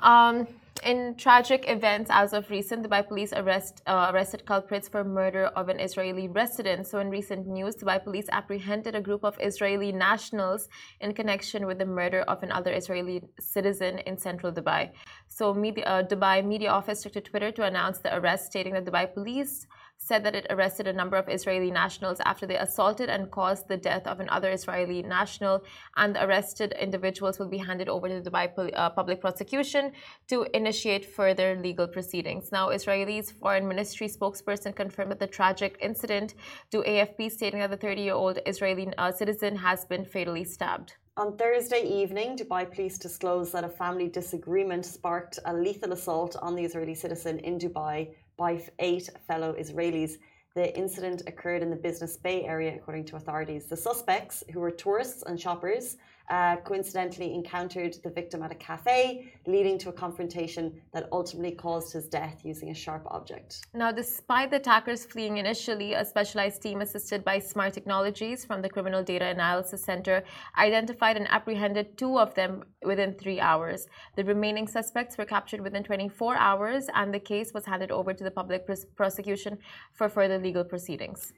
um, 0.00 0.46
in 0.84 1.14
tragic 1.16 1.68
events 1.68 2.10
as 2.12 2.32
of 2.32 2.48
recent, 2.50 2.86
Dubai 2.86 3.06
police 3.06 3.32
arrest, 3.32 3.82
uh, 3.86 4.10
arrested 4.12 4.46
culprits 4.46 4.88
for 4.88 5.04
murder 5.04 5.46
of 5.60 5.68
an 5.68 5.78
Israeli 5.78 6.28
resident. 6.28 6.86
So, 6.86 6.98
in 7.00 7.10
recent 7.10 7.46
news, 7.46 7.76
Dubai 7.76 8.02
police 8.02 8.26
apprehended 8.32 8.94
a 8.94 9.00
group 9.00 9.22
of 9.24 9.36
Israeli 9.40 9.92
nationals 9.92 10.68
in 11.00 11.12
connection 11.12 11.66
with 11.66 11.78
the 11.78 11.86
murder 11.86 12.22
of 12.22 12.42
another 12.42 12.72
Israeli 12.72 13.22
citizen 13.38 13.98
in 13.98 14.16
central 14.16 14.52
Dubai. 14.52 14.90
So, 15.28 15.52
media, 15.52 15.84
uh, 15.84 16.02
Dubai 16.02 16.44
media 16.44 16.70
office 16.70 17.02
took 17.02 17.12
to 17.12 17.20
Twitter 17.20 17.50
to 17.52 17.64
announce 17.64 17.98
the 17.98 18.16
arrest, 18.16 18.46
stating 18.46 18.72
that 18.74 18.84
Dubai 18.84 19.12
police 19.12 19.66
said 20.00 20.24
that 20.24 20.34
it 20.34 20.46
arrested 20.50 20.86
a 20.88 20.92
number 20.92 21.16
of 21.16 21.28
Israeli 21.28 21.70
nationals 21.70 22.18
after 22.24 22.46
they 22.46 22.56
assaulted 22.56 23.08
and 23.10 23.30
caused 23.30 23.68
the 23.68 23.76
death 23.76 24.06
of 24.06 24.18
another 24.18 24.50
Israeli 24.50 25.02
national. 25.02 25.62
And 25.96 26.16
the 26.16 26.24
arrested 26.24 26.72
individuals 26.80 27.38
will 27.38 27.48
be 27.48 27.58
handed 27.58 27.88
over 27.88 28.08
to 28.08 28.20
the 28.20 28.30
Dubai 28.30 28.46
uh, 28.74 28.90
public 28.90 29.20
prosecution 29.20 29.92
to 30.28 30.46
initiate 30.54 31.04
further 31.04 31.48
legal 31.54 31.86
proceedings. 31.86 32.50
Now, 32.50 32.70
Israel's 32.70 33.30
foreign 33.30 33.68
ministry 33.68 34.08
spokesperson 34.08 34.74
confirmed 34.74 35.18
the 35.18 35.26
tragic 35.26 35.76
incident 35.80 36.34
to 36.72 36.78
AFP, 36.82 37.30
stating 37.30 37.60
that 37.60 37.70
the 37.70 37.76
30 37.76 38.02
year 38.02 38.14
old 38.14 38.38
Israeli 38.46 38.88
uh, 38.96 39.12
citizen 39.12 39.54
has 39.56 39.84
been 39.84 40.04
fatally 40.04 40.44
stabbed. 40.44 40.94
On 41.16 41.36
Thursday 41.36 41.82
evening, 41.82 42.38
Dubai 42.38 42.64
police 42.74 42.96
disclosed 42.96 43.52
that 43.52 43.64
a 43.64 43.68
family 43.68 44.08
disagreement 44.08 44.86
sparked 44.86 45.38
a 45.44 45.52
lethal 45.52 45.92
assault 45.92 46.34
on 46.40 46.56
the 46.56 46.64
Israeli 46.64 46.94
citizen 46.94 47.38
in 47.40 47.58
Dubai 47.58 48.14
by 48.40 48.58
eight 48.78 49.06
fellow 49.28 49.54
Israelis. 49.64 50.12
The 50.54 50.74
incident 50.76 51.22
occurred 51.26 51.62
in 51.62 51.68
the 51.68 51.76
Business 51.76 52.16
Bay 52.16 52.44
area, 52.44 52.74
according 52.74 53.04
to 53.08 53.16
authorities. 53.16 53.66
The 53.66 53.76
suspects, 53.76 54.42
who 54.50 54.60
were 54.60 54.70
tourists 54.70 55.22
and 55.26 55.38
shoppers, 55.38 55.98
uh, 56.30 56.56
coincidentally 56.64 57.34
encountered 57.34 57.96
the 58.04 58.10
victim 58.10 58.42
at 58.42 58.52
a 58.52 58.54
cafe, 58.54 59.32
leading 59.46 59.76
to 59.78 59.88
a 59.88 59.92
confrontation 59.92 60.80
that 60.94 61.08
ultimately 61.10 61.50
caused 61.50 61.92
his 61.92 62.08
death 62.08 62.40
using 62.44 62.70
a 62.70 62.74
sharp 62.74 63.02
object. 63.06 63.66
Now, 63.74 63.90
despite 63.90 64.50
the 64.50 64.56
attackers 64.56 65.04
fleeing 65.04 65.38
initially, 65.38 65.94
a 65.94 66.04
specialized 66.04 66.62
team 66.62 66.80
assisted 66.80 67.24
by 67.24 67.40
Smart 67.40 67.72
Technologies 67.74 68.44
from 68.44 68.62
the 68.62 68.68
Criminal 68.68 69.02
Data 69.02 69.26
Analysis 69.26 69.82
Center 69.82 70.22
identified 70.56 71.16
and 71.16 71.28
apprehended 71.30 71.98
two 71.98 72.18
of 72.18 72.34
them 72.34 72.64
within 72.84 73.14
three 73.14 73.40
hours. 73.40 73.88
The 74.16 74.24
remaining 74.24 74.68
suspects 74.68 75.18
were 75.18 75.24
captured 75.24 75.60
within 75.60 75.82
24 75.82 76.36
hours, 76.36 76.86
and 76.94 77.12
the 77.12 77.18
case 77.18 77.52
was 77.52 77.66
handed 77.66 77.90
over 77.90 78.14
to 78.14 78.24
the 78.24 78.30
public 78.30 78.68
prosecution 78.94 79.58
for 79.92 80.08
further 80.08 80.38
legal 80.38 80.64
proceedings. 80.64 81.32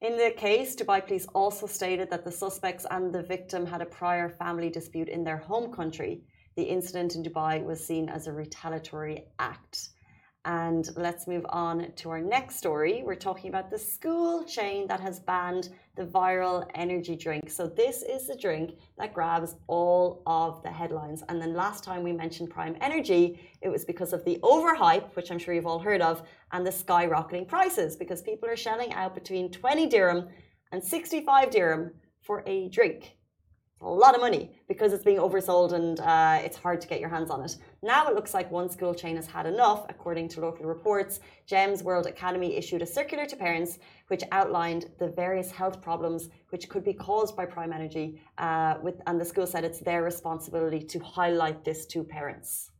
In 0.00 0.16
the 0.16 0.30
case, 0.34 0.74
Dubai 0.74 1.06
police 1.06 1.26
also 1.34 1.66
stated 1.66 2.08
that 2.08 2.24
the 2.24 2.32
suspects 2.32 2.86
and 2.90 3.12
the 3.12 3.22
victim 3.22 3.66
had 3.66 3.82
a 3.82 3.86
prior 3.86 4.30
family 4.30 4.70
dispute 4.70 5.10
in 5.10 5.24
their 5.24 5.36
home 5.36 5.70
country. 5.70 6.22
The 6.56 6.62
incident 6.62 7.16
in 7.16 7.22
Dubai 7.22 7.62
was 7.62 7.86
seen 7.86 8.08
as 8.08 8.26
a 8.26 8.32
retaliatory 8.32 9.26
act. 9.38 9.90
And 10.46 10.88
let's 10.96 11.26
move 11.26 11.44
on 11.50 11.92
to 11.96 12.08
our 12.08 12.20
next 12.20 12.56
story. 12.56 13.02
We're 13.04 13.14
talking 13.14 13.50
about 13.50 13.70
the 13.70 13.78
school 13.78 14.42
chain 14.44 14.86
that 14.86 14.98
has 15.00 15.20
banned 15.20 15.68
the 15.96 16.04
viral 16.04 16.66
energy 16.74 17.14
drink. 17.14 17.50
So, 17.50 17.66
this 17.66 18.02
is 18.02 18.26
the 18.26 18.36
drink 18.36 18.78
that 18.96 19.12
grabs 19.12 19.56
all 19.66 20.22
of 20.26 20.62
the 20.62 20.70
headlines. 20.70 21.22
And 21.28 21.42
then 21.42 21.52
last 21.52 21.84
time 21.84 22.02
we 22.02 22.12
mentioned 22.12 22.48
Prime 22.48 22.74
Energy, 22.80 23.38
it 23.60 23.68
was 23.68 23.84
because 23.84 24.14
of 24.14 24.24
the 24.24 24.38
overhype, 24.42 25.14
which 25.14 25.30
I'm 25.30 25.38
sure 25.38 25.52
you've 25.52 25.66
all 25.66 25.78
heard 25.78 26.00
of, 26.00 26.22
and 26.52 26.66
the 26.66 26.70
skyrocketing 26.70 27.46
prices 27.46 27.94
because 27.94 28.22
people 28.22 28.48
are 28.48 28.56
shelling 28.56 28.94
out 28.94 29.14
between 29.14 29.52
20 29.52 29.88
dirham 29.88 30.28
and 30.72 30.82
65 30.82 31.50
dirham 31.50 31.90
for 32.22 32.42
a 32.46 32.68
drink 32.70 33.16
a 33.82 33.88
lot 33.88 34.14
of 34.14 34.20
money 34.20 34.50
because 34.68 34.92
it's 34.92 35.04
being 35.04 35.18
oversold 35.18 35.72
and 35.72 36.00
uh, 36.00 36.38
it's 36.44 36.56
hard 36.56 36.80
to 36.80 36.88
get 36.88 37.00
your 37.00 37.08
hands 37.08 37.30
on 37.30 37.42
it. 37.42 37.56
Now 37.82 38.08
it 38.08 38.14
looks 38.14 38.34
like 38.34 38.50
one 38.50 38.68
school 38.68 38.94
chain 38.94 39.16
has 39.16 39.26
had 39.26 39.46
enough, 39.46 39.86
according 39.88 40.28
to 40.30 40.40
local 40.40 40.66
reports. 40.66 41.20
GEMS 41.46 41.82
World 41.82 42.06
Academy 42.06 42.56
issued 42.56 42.82
a 42.82 42.86
circular 42.86 43.24
to 43.26 43.36
parents 43.36 43.78
which 44.08 44.22
outlined 44.32 44.90
the 44.98 45.08
various 45.08 45.50
health 45.50 45.80
problems 45.80 46.28
which 46.50 46.68
could 46.68 46.84
be 46.84 46.92
caused 46.92 47.36
by 47.36 47.46
prime 47.46 47.72
energy, 47.72 48.20
uh, 48.38 48.74
with, 48.82 49.00
and 49.06 49.20
the 49.20 49.24
school 49.24 49.46
said 49.46 49.64
it's 49.64 49.80
their 49.80 50.02
responsibility 50.02 50.80
to 50.80 50.98
highlight 50.98 51.64
this 51.64 51.86
to 51.86 52.04
parents. 52.04 52.70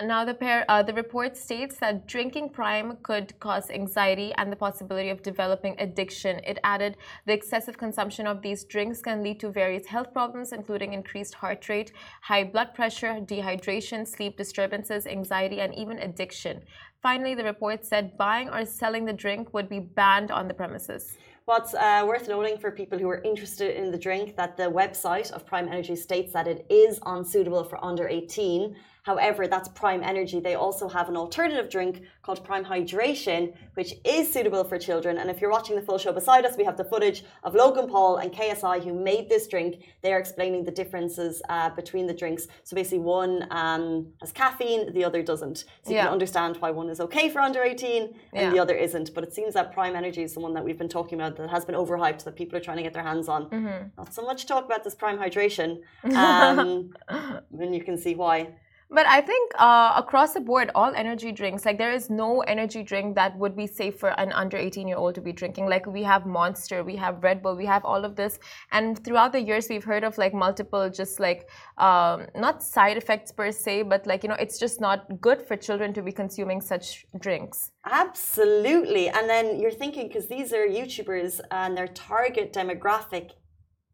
Now, 0.00 0.24
the, 0.24 0.32
pair, 0.32 0.64
uh, 0.70 0.82
the 0.82 0.94
report 0.94 1.36
states 1.36 1.76
that 1.80 2.08
drinking 2.08 2.48
prime 2.48 2.96
could 3.02 3.38
cause 3.40 3.70
anxiety 3.70 4.32
and 4.38 4.50
the 4.50 4.56
possibility 4.56 5.10
of 5.10 5.22
developing 5.22 5.76
addiction. 5.78 6.40
It 6.46 6.58
added 6.64 6.96
the 7.26 7.34
excessive 7.34 7.76
consumption 7.76 8.26
of 8.26 8.40
these 8.40 8.64
drinks 8.64 9.02
can 9.02 9.22
lead 9.22 9.38
to 9.40 9.50
various 9.50 9.86
health 9.86 10.12
problems, 10.14 10.52
including 10.52 10.94
increased 10.94 11.34
heart 11.34 11.68
rate, 11.68 11.92
high 12.22 12.42
blood 12.42 12.72
pressure, 12.74 13.20
dehydration, 13.20 14.08
sleep 14.08 14.38
disturbances, 14.38 15.06
anxiety, 15.06 15.60
and 15.60 15.74
even 15.74 15.98
addiction. 15.98 16.62
Finally, 17.02 17.34
the 17.34 17.44
report 17.44 17.84
said 17.84 18.16
buying 18.16 18.48
or 18.48 18.64
selling 18.64 19.04
the 19.04 19.12
drink 19.12 19.52
would 19.52 19.68
be 19.68 19.78
banned 19.80 20.30
on 20.30 20.48
the 20.48 20.54
premises. 20.54 21.18
What's 21.44 21.74
uh, 21.74 22.04
worth 22.06 22.28
noting 22.28 22.56
for 22.56 22.70
people 22.70 22.98
who 22.98 23.08
are 23.08 23.20
interested 23.22 23.76
in 23.76 23.90
the 23.90 23.98
drink 23.98 24.36
that 24.36 24.56
the 24.56 24.70
website 24.70 25.32
of 25.32 25.44
Prime 25.44 25.66
Energy 25.66 25.96
states 25.96 26.32
that 26.32 26.46
it 26.46 26.64
is 26.70 27.00
unsuitable 27.04 27.64
for 27.64 27.84
under 27.84 28.06
18. 28.06 28.76
However, 29.02 29.48
that's 29.48 29.68
Prime 29.68 30.02
Energy. 30.02 30.38
They 30.38 30.54
also 30.54 30.88
have 30.88 31.08
an 31.08 31.16
alternative 31.16 31.68
drink 31.68 32.02
called 32.22 32.44
Prime 32.44 32.64
Hydration, 32.64 33.52
which 33.74 33.94
is 34.04 34.32
suitable 34.32 34.62
for 34.62 34.78
children. 34.78 35.18
And 35.18 35.28
if 35.28 35.40
you're 35.40 35.50
watching 35.50 35.74
the 35.74 35.82
full 35.82 35.98
show 35.98 36.12
beside 36.12 36.44
us, 36.44 36.56
we 36.56 36.64
have 36.64 36.76
the 36.76 36.84
footage 36.84 37.24
of 37.42 37.56
Logan 37.56 37.88
Paul 37.88 38.18
and 38.18 38.32
KSI 38.32 38.82
who 38.84 38.94
made 38.94 39.28
this 39.28 39.48
drink. 39.48 39.82
They 40.02 40.12
are 40.12 40.20
explaining 40.20 40.62
the 40.64 40.70
differences 40.70 41.42
uh, 41.48 41.70
between 41.70 42.06
the 42.06 42.14
drinks. 42.14 42.46
So 42.62 42.76
basically, 42.76 43.00
one 43.00 43.48
um, 43.50 44.06
has 44.20 44.30
caffeine, 44.30 44.92
the 44.92 45.04
other 45.04 45.20
doesn't. 45.20 45.58
So 45.82 45.90
you 45.90 45.96
yeah. 45.96 46.04
can 46.04 46.12
understand 46.12 46.58
why 46.58 46.70
one 46.70 46.88
is 46.88 47.00
okay 47.00 47.28
for 47.28 47.40
under 47.40 47.62
18 47.64 48.02
and 48.02 48.14
yeah. 48.32 48.50
the 48.50 48.60
other 48.60 48.76
isn't. 48.76 49.14
But 49.14 49.24
it 49.24 49.34
seems 49.34 49.54
that 49.54 49.72
Prime 49.72 49.96
Energy 49.96 50.22
is 50.22 50.34
the 50.34 50.40
one 50.40 50.54
that 50.54 50.64
we've 50.64 50.78
been 50.78 50.88
talking 50.88 51.20
about 51.20 51.36
that 51.38 51.50
has 51.50 51.64
been 51.64 51.74
overhyped, 51.74 52.22
that 52.22 52.36
people 52.36 52.56
are 52.56 52.62
trying 52.62 52.76
to 52.76 52.84
get 52.84 52.92
their 52.92 53.02
hands 53.02 53.28
on. 53.28 53.46
Mm-hmm. 53.46 53.88
Not 53.98 54.14
so 54.14 54.22
much 54.22 54.46
talk 54.46 54.64
about 54.64 54.84
this 54.84 54.94
Prime 54.94 55.18
Hydration. 55.18 55.80
Um, 56.12 56.92
and 57.08 57.74
you 57.74 57.82
can 57.82 57.98
see 57.98 58.14
why. 58.14 58.54
But 58.94 59.06
I 59.06 59.22
think 59.22 59.52
uh, 59.58 59.94
across 59.96 60.34
the 60.34 60.40
board, 60.40 60.70
all 60.74 60.92
energy 60.94 61.32
drinks, 61.32 61.64
like 61.64 61.78
there 61.78 61.92
is 61.92 62.10
no 62.10 62.40
energy 62.42 62.82
drink 62.82 63.14
that 63.14 63.36
would 63.38 63.56
be 63.56 63.66
safe 63.66 63.98
for 63.98 64.10
an 64.20 64.32
under 64.32 64.58
18 64.58 64.86
year 64.86 64.98
old 64.98 65.14
to 65.14 65.22
be 65.22 65.32
drinking. 65.32 65.66
Like 65.66 65.86
we 65.86 66.02
have 66.02 66.26
Monster, 66.26 66.84
we 66.84 66.96
have 66.96 67.22
Red 67.22 67.42
Bull, 67.42 67.56
we 67.56 67.64
have 67.64 67.86
all 67.86 68.04
of 68.04 68.16
this. 68.16 68.38
And 68.70 69.02
throughout 69.02 69.32
the 69.32 69.40
years, 69.40 69.68
we've 69.70 69.82
heard 69.82 70.04
of 70.04 70.18
like 70.18 70.34
multiple, 70.34 70.90
just 70.90 71.18
like 71.20 71.48
um, 71.78 72.26
not 72.34 72.62
side 72.62 72.98
effects 72.98 73.32
per 73.32 73.50
se, 73.50 73.84
but 73.84 74.06
like, 74.06 74.22
you 74.22 74.28
know, 74.28 74.36
it's 74.38 74.58
just 74.58 74.78
not 74.78 75.20
good 75.22 75.40
for 75.40 75.56
children 75.56 75.94
to 75.94 76.02
be 76.02 76.12
consuming 76.12 76.60
such 76.60 77.06
drinks. 77.18 77.70
Absolutely. 77.86 79.08
And 79.08 79.26
then 79.28 79.58
you're 79.58 79.70
thinking, 79.70 80.08
because 80.08 80.28
these 80.28 80.52
are 80.52 80.66
YouTubers 80.66 81.40
and 81.50 81.74
their 81.74 81.88
target 81.88 82.52
demographic 82.52 83.30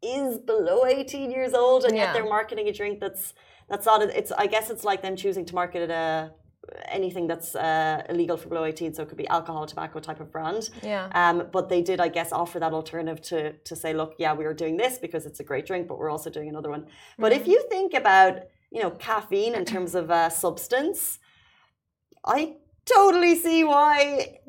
is 0.01 0.37
below 0.39 0.85
18 0.85 1.31
years 1.31 1.53
old, 1.53 1.85
and 1.85 1.95
yeah. 1.95 2.05
yet 2.05 2.13
they're 2.13 2.23
marketing 2.23 2.67
a 2.67 2.73
drink 2.73 2.99
that's 2.99 3.33
that's 3.69 3.85
not 3.85 4.01
it's 4.01 4.31
i 4.33 4.47
guess 4.47 4.69
it's 4.69 4.83
like 4.83 5.01
them 5.01 5.15
choosing 5.15 5.45
to 5.45 5.55
market 5.55 5.89
a 5.89 6.31
anything 6.87 7.25
that's 7.25 7.55
uh, 7.55 8.03
illegal 8.09 8.37
for 8.37 8.49
below 8.49 8.63
18 8.63 8.93
so 8.93 9.03
it 9.03 9.09
could 9.09 9.17
be 9.17 9.27
alcohol 9.27 9.65
tobacco 9.65 9.99
type 9.99 10.19
of 10.19 10.31
brand 10.31 10.69
yeah 10.83 11.09
um, 11.13 11.47
but 11.51 11.69
they 11.69 11.81
did 11.81 11.99
i 11.99 12.07
guess 12.07 12.31
offer 12.31 12.59
that 12.59 12.73
alternative 12.73 13.21
to 13.21 13.53
to 13.69 13.75
say 13.75 13.93
look 13.93 14.13
yeah 14.19 14.33
we 14.33 14.45
are 14.45 14.53
doing 14.53 14.77
this 14.77 14.97
because 14.99 15.25
it's 15.25 15.39
a 15.39 15.43
great 15.43 15.65
drink 15.65 15.87
but 15.87 15.97
we're 15.97 16.11
also 16.11 16.29
doing 16.29 16.49
another 16.49 16.69
one 16.69 16.81
mm-hmm. 16.81 17.21
but 17.21 17.31
if 17.31 17.43
mm-hmm. 17.43 17.51
you 17.51 17.65
think 17.69 17.93
about 17.93 18.43
you 18.71 18.81
know 18.81 18.91
caffeine 18.91 19.55
in 19.55 19.65
terms 19.65 19.95
of 19.95 20.11
uh, 20.11 20.29
substance 20.29 21.17
i 22.25 22.55
totally 22.85 23.35
see 23.35 23.63
why 23.63 24.39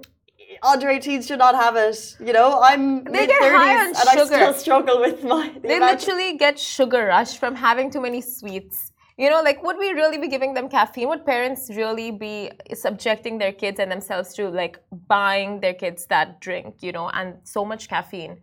under 0.63 0.89
18s 0.89 1.29
should 1.29 1.39
not 1.39 1.55
have 1.55 1.77
it. 1.77 2.17
You 2.19 2.33
know, 2.33 2.61
I'm 2.61 3.05
they 3.05 3.27
get 3.27 3.41
high 3.41 3.83
on 3.83 3.87
and 3.89 3.97
sugar. 3.97 4.21
I 4.21 4.25
still 4.25 4.55
struggle 4.55 5.01
with 5.01 5.23
my. 5.23 5.51
The 5.55 5.69
they 5.69 5.81
literally 5.81 6.37
get 6.37 6.59
sugar 6.59 7.07
rush 7.07 7.39
from 7.39 7.55
having 7.55 7.91
too 7.91 8.01
many 8.01 8.21
sweets. 8.21 8.90
You 9.21 9.29
know, 9.29 9.43
like 9.43 9.63
would 9.63 9.77
we 9.77 9.91
really 9.91 10.17
be 10.17 10.29
giving 10.29 10.55
them 10.55 10.71
caffeine? 10.71 11.07
Would 11.09 11.27
parents 11.27 11.69
really 11.77 12.11
be 12.11 12.53
subjecting 12.73 13.37
their 13.37 13.53
kids 13.53 13.79
and 13.79 13.93
themselves 13.93 14.33
to 14.37 14.49
like 14.49 14.79
buying 15.09 15.61
their 15.61 15.75
kids 15.75 16.07
that 16.07 16.41
drink, 16.41 16.77
you 16.81 16.91
know, 16.91 17.11
and 17.11 17.37
so 17.45 17.63
much 17.63 17.87
caffeine? 17.91 18.41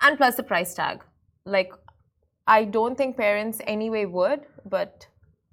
And 0.00 0.16
plus 0.16 0.36
the 0.36 0.42
price 0.42 0.72
tag. 0.72 1.04
Like, 1.44 1.70
I 2.46 2.64
don't 2.64 2.96
think 2.96 3.18
parents 3.18 3.60
anyway 3.66 4.06
would, 4.06 4.46
but 4.64 5.06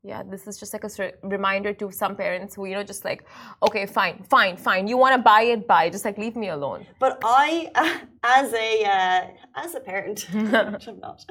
yeah 0.05 0.21
this 0.23 0.47
is 0.47 0.59
just 0.59 0.71
like 0.71 0.83
a 0.83 1.13
reminder 1.23 1.73
to 1.73 1.91
some 1.91 2.15
parents 2.15 2.53
who 2.55 2.65
you 2.65 2.75
know 2.75 2.83
just 2.83 3.03
like 3.03 3.25
okay 3.63 3.85
fine 3.85 4.23
fine 4.29 4.55
fine. 4.55 4.87
You 4.87 4.97
want 4.97 5.15
to 5.15 5.21
buy 5.21 5.41
it 5.41 5.67
buy 5.67 5.89
just 5.89 6.05
like 6.05 6.17
leave 6.17 6.35
me 6.35 6.49
alone. 6.49 6.85
But 6.99 7.19
i 7.23 7.71
uh, 7.75 7.97
as 8.23 8.53
a 8.53 8.83
uh, 8.83 9.21
as 9.55 9.75
a 9.75 9.79
parent 9.79 10.27
which 10.73 10.87
i'm 10.87 10.99
not 10.99 11.25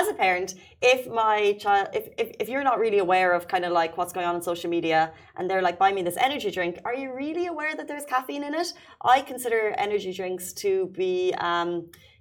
as 0.00 0.08
a 0.08 0.14
parent 0.14 0.54
if 0.82 1.08
my 1.08 1.52
child 1.60 1.88
if, 1.92 2.08
if 2.18 2.28
if 2.40 2.48
you're 2.48 2.64
not 2.64 2.78
really 2.78 2.98
aware 2.98 3.32
of 3.32 3.46
kind 3.48 3.64
of 3.64 3.72
like 3.72 3.96
what's 3.96 4.12
going 4.12 4.26
on 4.26 4.34
on 4.34 4.42
social 4.42 4.70
media 4.70 5.12
and 5.36 5.48
they're 5.48 5.62
like 5.62 5.78
buy 5.78 5.92
me 5.92 6.02
this 6.02 6.16
energy 6.16 6.50
drink 6.50 6.78
are 6.84 6.94
you 6.94 7.14
really 7.14 7.46
aware 7.46 7.74
that 7.76 7.86
there's 7.88 8.04
caffeine 8.04 8.44
in 8.44 8.54
it? 8.54 8.72
I 9.02 9.20
consider 9.20 9.74
energy 9.78 10.12
drinks 10.12 10.52
to 10.64 10.86
be 11.00 11.32
um 11.38 11.70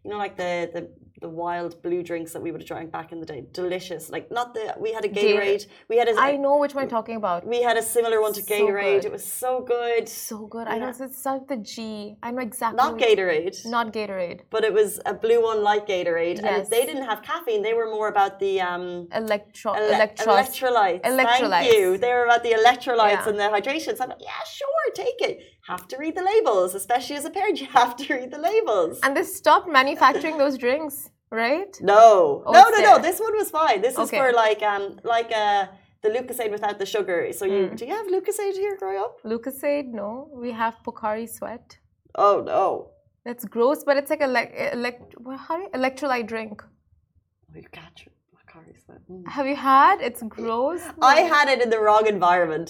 you 0.04 0.12
know 0.12 0.18
like 0.18 0.38
the 0.38 0.70
the 0.76 0.82
the 1.22 1.30
wild 1.30 1.82
blue 1.82 2.04
drinks 2.04 2.34
that 2.34 2.42
we 2.42 2.52
would 2.52 2.62
have 2.62 2.68
drank 2.68 2.92
back 2.92 3.12
in 3.12 3.20
the 3.20 3.26
day. 3.26 3.46
Delicious. 3.54 4.10
Like 4.10 4.32
not 4.32 4.54
the 4.54 4.76
we 4.78 4.92
had 4.92 5.06
a 5.06 5.10
Gatorade. 5.10 5.66
We 5.90 5.98
had 5.98 6.10
a 6.10 6.16
I 6.20 6.36
know 6.36 6.58
which 6.58 6.76
one 6.76 6.84
you're 6.84 6.90
talking 6.90 7.16
about. 7.16 7.48
We 7.48 7.62
had 7.62 7.78
a 7.78 7.82
similar 7.82 8.22
one 8.22 8.34
to 8.34 8.42
Gatorade. 8.42 9.04
So 9.04 9.08
it 9.08 9.12
was 9.12 9.26
so 9.26 9.62
good. 9.62 10.10
So 10.10 10.46
good. 10.48 10.68
I 10.68 10.78
know 10.78 10.90
it's 10.90 11.26
not 11.26 11.48
the 11.48 11.58
G. 11.58 12.18
I 12.22 12.32
know 12.32 12.42
exactly. 12.42 12.78
Not 12.78 12.98
Gatorade. 12.98 13.66
Not 13.66 13.94
Gatorade. 13.94 14.42
But 14.50 14.64
it 14.66 14.74
was 14.74 15.00
a 15.06 15.14
blue 15.14 15.42
one 15.42 15.64
like 15.64 15.88
Gatorade. 15.88 16.42
Yes. 16.42 16.46
And 16.46 16.70
they 16.70 16.86
didn't 16.86 17.06
have 17.06 17.22
caffeine. 17.22 17.62
They 17.62 17.74
were 17.74 17.90
more 17.90 18.10
about 18.10 18.40
the 18.40 18.60
um 18.60 19.08
Electro 19.14 19.74
ele- 19.74 19.94
electrolytes. 19.94 21.04
Electrolytes. 21.04 21.50
Thank 21.50 21.74
you. 21.74 21.98
They 21.98 22.12
were 22.14 22.26
about 22.26 22.44
the 22.44 22.54
electrolytes 22.62 23.24
yeah. 23.26 23.30
and 23.30 23.40
the 23.40 23.44
hydration. 23.44 23.96
So 23.96 24.04
I'm 24.04 24.10
like, 24.10 24.22
yeah, 24.22 24.44
sure, 24.46 24.86
take 24.94 25.22
it. 25.22 25.40
Have 25.68 25.88
to 25.90 25.98
read 25.98 26.16
the 26.16 26.24
labels, 26.24 26.76
especially 26.76 27.16
as 27.16 27.26
a 27.26 27.30
parent. 27.30 27.60
You 27.62 27.68
have 27.68 27.96
to 27.98 28.14
read 28.14 28.32
the 28.32 28.38
labels. 28.38 29.00
And 29.04 29.16
they 29.18 29.24
stopped 29.24 29.68
manufacturing 29.68 30.38
those 30.38 30.58
drinks 30.58 31.10
right? 31.32 31.78
No, 31.82 32.44
oh, 32.46 32.52
no, 32.52 32.70
no, 32.70 32.80
no. 32.80 33.00
This 33.00 33.20
one 33.20 33.36
was 33.36 33.50
fine. 33.50 33.82
This 33.82 33.98
is 33.98 34.10
for 34.10 34.32
like 34.34 34.62
um 34.62 35.00
like 35.04 35.32
uh 35.32 35.68
the 36.02 36.10
Lucozade 36.10 36.52
without 36.52 36.78
the 36.80 36.86
sugar. 36.86 37.28
So 37.34 37.46
you 37.46 37.68
mm. 37.68 37.78
do 37.78 37.86
you 37.86 37.94
have 37.94 38.08
Lucozade 38.08 38.54
here 38.54 38.78
growing 38.78 39.00
up? 39.00 39.22
Lucozade, 39.24 39.88
no. 40.02 40.30
We 40.34 40.52
have 40.52 40.76
Pocari 40.86 41.28
Sweat. 41.30 41.78
Oh 42.16 42.44
no. 42.46 42.92
That's 43.26 43.46
gross, 43.46 43.84
but 43.84 43.98
it's 43.98 44.10
like 44.10 44.22
a 44.22 44.28
like 44.28 44.54
elect 44.74 45.16
how 45.48 45.68
electrolyte 45.70 46.28
drink. 46.28 46.64
Oh, 46.64 47.56
you 47.56 47.68
got 47.82 47.94
your 48.04 48.14
Pocari 48.34 48.76
Sweat. 48.84 49.02
Mm. 49.10 49.28
Have 49.28 49.48
you 49.48 49.56
had? 49.56 50.02
It's 50.02 50.22
gross. 50.24 50.82
I 51.02 51.22
had 51.22 51.50
it 51.50 51.62
in 51.62 51.70
the 51.70 51.80
wrong 51.80 52.06
environment. 52.08 52.70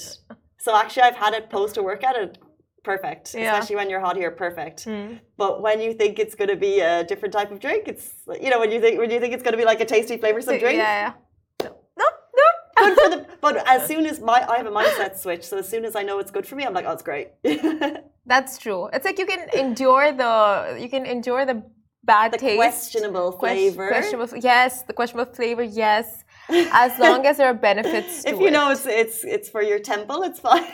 So 0.57 0.75
actually, 0.75 1.03
I've 1.03 1.15
had 1.25 1.33
it 1.33 1.49
post 1.49 1.77
a 1.77 1.83
workout. 1.83 2.15
It 2.15 2.37
perfect. 2.85 3.33
Yeah. 3.33 3.53
Especially 3.53 3.75
when 3.75 3.89
you're 3.89 3.99
hot 3.99 4.15
here, 4.15 4.31
perfect. 4.31 4.85
Mm. 4.85 5.19
But 5.35 5.61
when 5.61 5.81
you 5.81 5.93
think 5.93 6.19
it's 6.19 6.35
going 6.35 6.49
to 6.49 6.55
be 6.55 6.79
a 6.79 7.03
different 7.03 7.33
type 7.33 7.51
of 7.51 7.59
drink, 7.59 7.87
it's 7.87 8.13
you 8.41 8.49
know 8.51 8.59
when 8.59 8.71
you 8.71 8.79
think 8.79 8.99
when 8.99 9.09
you 9.11 9.19
think 9.19 9.33
it's 9.33 9.43
going 9.43 9.53
to 9.53 9.57
be 9.57 9.65
like 9.65 9.81
a 9.81 9.85
tasty 9.85 10.17
flavoursome 10.17 10.59
drink. 10.59 10.77
Yeah, 10.77 10.95
yeah. 11.03 11.69
No, 12.01 12.07
no. 12.41 12.47
Good 12.77 12.97
for 13.01 13.09
the, 13.09 13.27
but 13.45 13.67
as 13.67 13.87
soon 13.87 14.05
as 14.05 14.21
my 14.21 14.39
I 14.47 14.57
have 14.57 14.67
a 14.67 14.75
mindset 14.79 15.17
switch, 15.17 15.43
so 15.43 15.57
as 15.57 15.67
soon 15.67 15.83
as 15.83 15.95
I 15.95 16.03
know 16.03 16.19
it's 16.19 16.31
good 16.31 16.47
for 16.47 16.55
me, 16.55 16.63
I'm 16.65 16.73
like, 16.73 16.85
oh, 16.87 16.93
it's 16.97 17.07
great. 17.11 17.29
That's 18.33 18.57
true. 18.57 18.87
It's 18.93 19.05
like 19.05 19.19
you 19.19 19.25
can 19.25 19.49
endure 19.63 20.11
the 20.23 20.77
you 20.79 20.89
can 20.95 21.05
endure 21.05 21.45
the 21.45 21.63
bad 22.03 22.31
the 22.33 22.37
taste. 22.37 22.57
questionable 22.57 23.31
flavor. 23.31 23.87
questionable, 23.87 24.37
yes, 24.37 24.83
the 24.83 24.93
questionable 24.93 25.33
flavor, 25.33 25.63
yes. 25.63 26.23
As 26.83 26.99
long 26.99 27.25
as 27.25 27.37
there 27.37 27.47
are 27.47 27.55
benefits 27.55 28.21
to 28.21 28.29
it. 28.29 28.33
if 28.33 28.39
you 28.39 28.47
it. 28.47 28.57
know 28.57 28.69
it's 28.69 28.85
it's 28.85 29.23
it's 29.35 29.49
for 29.49 29.63
your 29.63 29.79
temple, 29.79 30.21
it's 30.21 30.39
fine. 30.39 30.71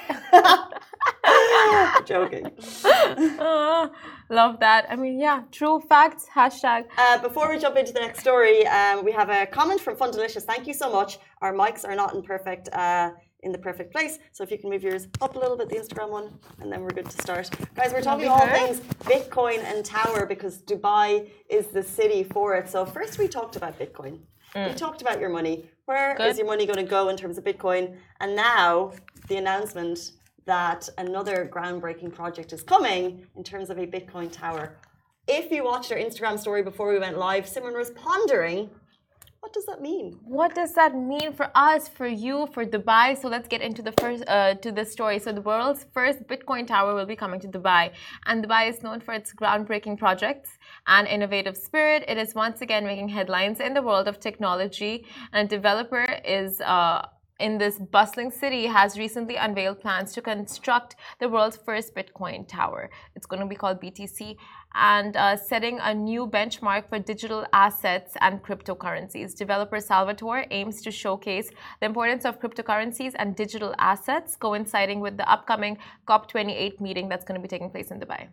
Joking. 2.05 2.45
Ah, 2.85 3.89
love 4.29 4.59
that. 4.59 4.85
I 4.89 4.95
mean, 4.95 5.19
yeah, 5.19 5.43
true 5.51 5.81
facts. 5.87 6.25
Hashtag. 6.33 6.85
Uh, 6.97 7.17
before 7.21 7.49
we 7.49 7.59
jump 7.59 7.75
into 7.77 7.93
the 7.93 7.99
next 7.99 8.19
story, 8.19 8.65
um, 8.67 9.05
we 9.05 9.11
have 9.11 9.29
a 9.29 9.45
comment 9.45 9.81
from 9.81 9.95
Fun 9.95 10.11
Delicious. 10.11 10.43
Thank 10.43 10.67
you 10.67 10.73
so 10.73 10.91
much. 10.91 11.19
Our 11.41 11.53
mics 11.53 11.85
are 11.85 11.95
not 11.95 12.13
in 12.15 12.21
perfect 12.23 12.69
uh, 12.73 13.11
in 13.43 13.51
the 13.51 13.57
perfect 13.57 13.91
place, 13.91 14.19
so 14.33 14.43
if 14.43 14.51
you 14.51 14.57
can 14.59 14.69
move 14.69 14.83
yours 14.83 15.07
up 15.21 15.35
a 15.35 15.39
little 15.39 15.57
bit, 15.57 15.67
the 15.69 15.75
Instagram 15.75 16.09
one, 16.11 16.27
and 16.59 16.71
then 16.71 16.81
we're 16.81 16.89
good 16.89 17.09
to 17.09 17.21
start. 17.21 17.49
Guys, 17.75 17.91
we're 17.91 18.01
talking 18.01 18.27
all 18.27 18.45
things 18.47 18.79
Bitcoin 19.05 19.63
and 19.63 19.83
Tower 19.83 20.25
because 20.27 20.61
Dubai 20.61 21.27
is 21.49 21.67
the 21.67 21.81
city 21.83 22.23
for 22.23 22.55
it. 22.55 22.69
So 22.69 22.85
first, 22.85 23.17
we 23.17 23.27
talked 23.27 23.55
about 23.55 23.79
Bitcoin. 23.79 24.19
We 24.53 24.73
talked 24.73 25.01
about 25.01 25.19
your 25.21 25.29
money. 25.29 25.69
Where 25.85 26.11
is 26.11 26.15
Mm. 26.15 26.17
Good. 26.17 26.37
your 26.39 26.45
money 26.47 26.65
going 26.65 26.77
to 26.85 26.89
go 26.97 27.07
in 27.09 27.15
terms 27.17 27.37
of 27.37 27.43
Bitcoin? 27.45 27.95
And 28.19 28.35
now 28.35 28.91
the 29.29 29.37
announcement 29.37 30.11
that 30.45 30.89
another 30.97 31.49
groundbreaking 31.53 32.13
project 32.13 32.53
is 32.53 32.63
coming 32.63 33.25
in 33.35 33.43
terms 33.43 33.69
of 33.69 33.77
a 33.77 33.85
Bitcoin 33.85 34.31
tower. 34.31 34.77
If 35.27 35.51
you 35.51 35.63
watched 35.63 35.91
our 35.91 35.97
Instagram 35.97 36.39
story 36.39 36.63
before 36.63 36.91
we 36.91 36.99
went 36.99 37.17
live, 37.17 37.45
Simran 37.45 37.77
was 37.77 37.91
pondering, 37.91 38.69
what 39.41 39.53
does 39.53 39.65
that 39.65 39.81
mean? 39.81 40.19
What 40.23 40.53
does 40.53 40.73
that 40.73 40.95
mean 40.95 41.33
for 41.33 41.49
us, 41.55 41.87
for 41.87 42.05
you, 42.05 42.47
for 42.53 42.63
Dubai? 42.63 43.19
So 43.19 43.27
let's 43.27 43.47
get 43.47 43.61
into 43.61 43.81
the 43.81 43.91
first 43.93 44.23
uh, 44.27 44.53
to 44.55 44.71
the 44.71 44.85
story. 44.85 45.17
So 45.17 45.31
the 45.31 45.41
world's 45.41 45.85
first 45.93 46.19
Bitcoin 46.27 46.67
tower 46.67 46.93
will 46.93 47.07
be 47.07 47.15
coming 47.15 47.39
to 47.39 47.47
Dubai, 47.47 47.91
and 48.27 48.45
Dubai 48.45 48.69
is 48.69 48.83
known 48.83 48.99
for 48.99 49.13
its 49.15 49.33
groundbreaking 49.33 49.97
projects 49.97 50.49
and 50.85 51.07
innovative 51.07 51.57
spirit. 51.57 52.03
It 52.07 52.17
is 52.19 52.35
once 52.35 52.61
again 52.61 52.83
making 52.85 53.09
headlines 53.09 53.59
in 53.59 53.73
the 53.73 53.81
world 53.81 54.07
of 54.07 54.19
technology, 54.19 55.05
and 55.33 55.49
developer 55.49 56.05
is. 56.23 56.61
Uh, 56.61 57.07
in 57.41 57.57
this 57.57 57.79
bustling 57.79 58.31
city 58.31 58.67
has 58.67 58.97
recently 58.97 59.35
unveiled 59.35 59.79
plans 59.81 60.13
to 60.13 60.21
construct 60.21 60.95
the 61.19 61.27
world's 61.27 61.57
first 61.57 61.95
Bitcoin 61.95 62.47
tower. 62.47 62.89
It's 63.15 63.25
going 63.25 63.41
to 63.41 63.47
be 63.47 63.55
called 63.55 63.81
BTC 63.81 64.37
and 64.73 65.17
uh, 65.17 65.35
setting 65.35 65.79
a 65.81 65.93
new 65.93 66.27
benchmark 66.27 66.87
for 66.87 66.99
digital 66.99 67.45
assets 67.51 68.13
and 68.21 68.41
cryptocurrencies. 68.43 69.35
Developer 69.35 69.79
Salvatore 69.79 70.45
aims 70.51 70.81
to 70.83 70.91
showcase 70.91 71.49
the 71.79 71.87
importance 71.87 72.23
of 72.25 72.39
cryptocurrencies 72.39 73.13
and 73.15 73.35
digital 73.35 73.73
assets, 73.79 74.35
coinciding 74.35 74.99
with 75.01 75.17
the 75.17 75.29
upcoming 75.29 75.77
COP28 76.07 76.79
meeting 76.79 77.09
that's 77.09 77.25
going 77.25 77.39
to 77.39 77.41
be 77.41 77.49
taking 77.49 77.69
place 77.69 77.91
in 77.91 77.99
Dubai. 77.99 78.27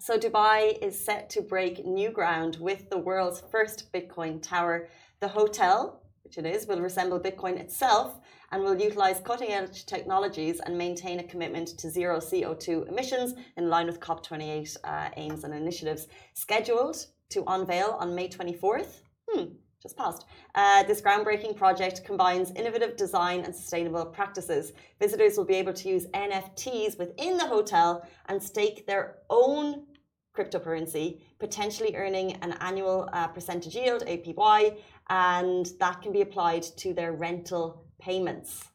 So 0.00 0.18
Dubai 0.18 0.82
is 0.82 0.98
set 0.98 1.28
to 1.30 1.42
break 1.42 1.84
new 1.84 2.10
ground 2.10 2.56
with 2.60 2.88
the 2.90 2.98
world's 2.98 3.42
first 3.52 3.92
Bitcoin 3.92 4.42
tower. 4.42 4.88
The 5.20 5.28
hotel, 5.28 6.02
which 6.22 6.38
it 6.38 6.46
is, 6.46 6.66
will 6.66 6.80
resemble 6.80 7.20
Bitcoin 7.20 7.60
itself 7.60 8.18
and 8.54 8.62
will 8.62 8.80
utilize 8.80 9.18
cutting 9.18 9.50
edge 9.50 9.84
technologies 9.84 10.60
and 10.60 10.78
maintain 10.78 11.18
a 11.18 11.24
commitment 11.24 11.76
to 11.76 11.90
zero 11.90 12.18
CO2 12.18 12.88
emissions 12.88 13.34
in 13.56 13.68
line 13.68 13.84
with 13.84 13.98
COP28 13.98 14.76
uh, 14.84 15.08
aims 15.16 15.42
and 15.42 15.52
initiatives. 15.52 16.06
Scheduled 16.34 17.04
to 17.30 17.42
unveil 17.48 17.96
on 17.98 18.14
May 18.14 18.28
24th. 18.28 19.00
Hmm, 19.28 19.46
just 19.82 19.96
passed. 19.96 20.26
Uh, 20.54 20.84
this 20.84 21.02
groundbreaking 21.02 21.56
project 21.56 22.04
combines 22.04 22.52
innovative 22.52 22.96
design 22.96 23.40
and 23.40 23.52
sustainable 23.52 24.06
practices. 24.06 24.72
Visitors 25.00 25.36
will 25.36 25.44
be 25.44 25.56
able 25.56 25.72
to 25.72 25.88
use 25.88 26.06
NFTs 26.14 26.96
within 26.96 27.36
the 27.36 27.48
hotel 27.48 28.06
and 28.26 28.40
stake 28.40 28.86
their 28.86 29.16
own 29.30 29.84
cryptocurrency, 30.32 31.22
potentially 31.40 31.96
earning 31.96 32.34
an 32.34 32.52
annual 32.60 33.08
uh, 33.12 33.26
percentage 33.26 33.74
yield, 33.74 34.04
APY, 34.06 34.76
and 35.10 35.72
that 35.80 36.02
can 36.02 36.12
be 36.12 36.20
applied 36.20 36.62
to 36.62 36.94
their 36.94 37.12
rental 37.12 37.83
payments. 37.98 38.70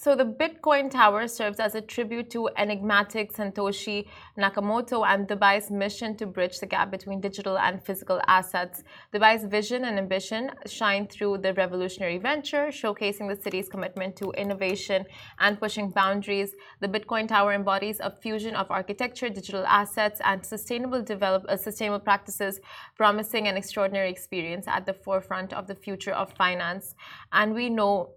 So 0.00 0.14
the 0.14 0.24
Bitcoin 0.24 0.92
Tower 0.92 1.26
serves 1.26 1.58
as 1.58 1.74
a 1.74 1.80
tribute 1.80 2.30
to 2.30 2.48
enigmatic 2.56 3.32
Satoshi 3.32 4.06
Nakamoto 4.38 5.04
and 5.04 5.26
Dubai's 5.26 5.72
mission 5.72 6.16
to 6.18 6.26
bridge 6.26 6.60
the 6.60 6.66
gap 6.66 6.92
between 6.92 7.20
digital 7.20 7.58
and 7.58 7.82
physical 7.82 8.20
assets. 8.28 8.84
Dubai's 9.12 9.44
vision 9.46 9.86
and 9.86 9.98
ambition 9.98 10.52
shine 10.66 11.08
through 11.08 11.38
the 11.38 11.52
revolutionary 11.54 12.18
venture, 12.18 12.68
showcasing 12.68 13.28
the 13.28 13.42
city's 13.42 13.68
commitment 13.68 14.14
to 14.14 14.30
innovation 14.38 15.04
and 15.40 15.58
pushing 15.58 15.90
boundaries. 15.90 16.54
The 16.80 16.86
Bitcoin 16.86 17.26
Tower 17.26 17.52
embodies 17.52 17.98
a 17.98 18.12
fusion 18.12 18.54
of 18.54 18.70
architecture, 18.70 19.28
digital 19.28 19.66
assets, 19.66 20.20
and 20.24 20.46
sustainable 20.46 21.02
develop 21.02 21.44
uh, 21.48 21.56
sustainable 21.56 21.98
practices, 21.98 22.60
promising 22.96 23.48
an 23.48 23.56
extraordinary 23.56 24.10
experience 24.10 24.68
at 24.68 24.86
the 24.86 24.94
forefront 24.94 25.52
of 25.52 25.66
the 25.66 25.74
future 25.74 26.12
of 26.12 26.32
finance. 26.34 26.94
And 27.32 27.52
we 27.52 27.68
know 27.68 28.14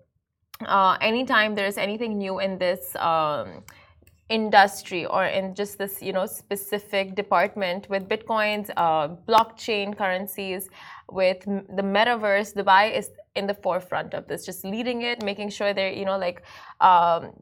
uh, 0.67 0.97
anytime 1.01 1.55
there's 1.55 1.77
anything 1.77 2.17
new 2.17 2.39
in 2.39 2.57
this 2.57 2.95
um, 2.95 3.63
industry 4.29 5.05
or 5.05 5.25
in 5.25 5.53
just 5.53 5.77
this 5.77 6.01
you 6.01 6.13
know 6.13 6.25
specific 6.25 7.15
department 7.15 7.89
with 7.89 8.07
bitcoins 8.07 8.69
uh, 8.77 9.09
blockchain 9.27 9.95
currencies 9.97 10.69
with 11.11 11.39
the 11.45 11.85
metaverse 11.95 12.53
dubai 12.55 12.95
is 12.97 13.09
in 13.35 13.45
the 13.45 13.53
forefront 13.53 14.13
of 14.13 14.27
this 14.29 14.45
just 14.45 14.63
leading 14.63 15.01
it 15.01 15.21
making 15.23 15.49
sure 15.49 15.73
they're 15.73 15.91
you 15.91 16.05
know 16.05 16.17
like 16.17 16.43
um, 16.79 17.33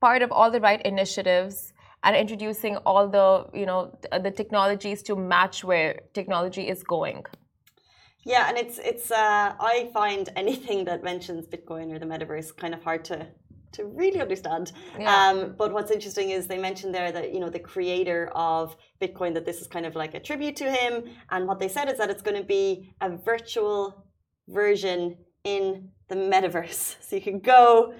part 0.00 0.20
of 0.20 0.32
all 0.32 0.50
the 0.50 0.60
right 0.60 0.82
initiatives 0.82 1.72
and 2.02 2.16
introducing 2.16 2.76
all 2.78 3.08
the 3.08 3.28
you 3.58 3.66
know 3.66 3.96
the 4.26 4.30
technologies 4.30 5.00
to 5.02 5.14
match 5.14 5.62
where 5.62 6.00
technology 6.12 6.68
is 6.68 6.82
going 6.82 7.24
Yeah, 8.24 8.48
and 8.48 8.56
it's 8.56 8.78
it's 8.78 9.10
uh, 9.10 9.54
I 9.60 9.90
find 9.92 10.30
anything 10.34 10.84
that 10.86 11.02
mentions 11.04 11.46
Bitcoin 11.46 11.92
or 11.92 11.98
the 11.98 12.06
metaverse 12.06 12.56
kind 12.56 12.74
of 12.74 12.82
hard 12.82 13.04
to 13.06 13.26
to 13.72 13.84
really 13.84 14.20
understand. 14.20 14.72
Yeah. 14.98 15.14
Um, 15.14 15.54
but 15.58 15.72
what's 15.72 15.90
interesting 15.90 16.30
is 16.30 16.46
they 16.46 16.58
mentioned 16.58 16.94
there 16.94 17.12
that 17.12 17.34
you 17.34 17.40
know 17.40 17.50
the 17.50 17.58
creator 17.58 18.30
of 18.34 18.76
Bitcoin 19.00 19.34
that 19.34 19.44
this 19.44 19.60
is 19.60 19.66
kind 19.66 19.84
of 19.84 19.94
like 19.94 20.14
a 20.14 20.20
tribute 20.20 20.56
to 20.56 20.70
him, 20.70 21.04
and 21.30 21.46
what 21.46 21.58
they 21.60 21.68
said 21.68 21.88
is 21.88 21.98
that 21.98 22.10
it's 22.10 22.22
going 22.22 22.36
to 22.36 22.46
be 22.46 22.94
a 23.00 23.10
virtual 23.10 24.06
version 24.48 25.16
in 25.44 25.90
the 26.08 26.14
metaverse, 26.14 26.96
so 27.00 27.16
you 27.16 27.22
can 27.22 27.40
go, 27.40 27.94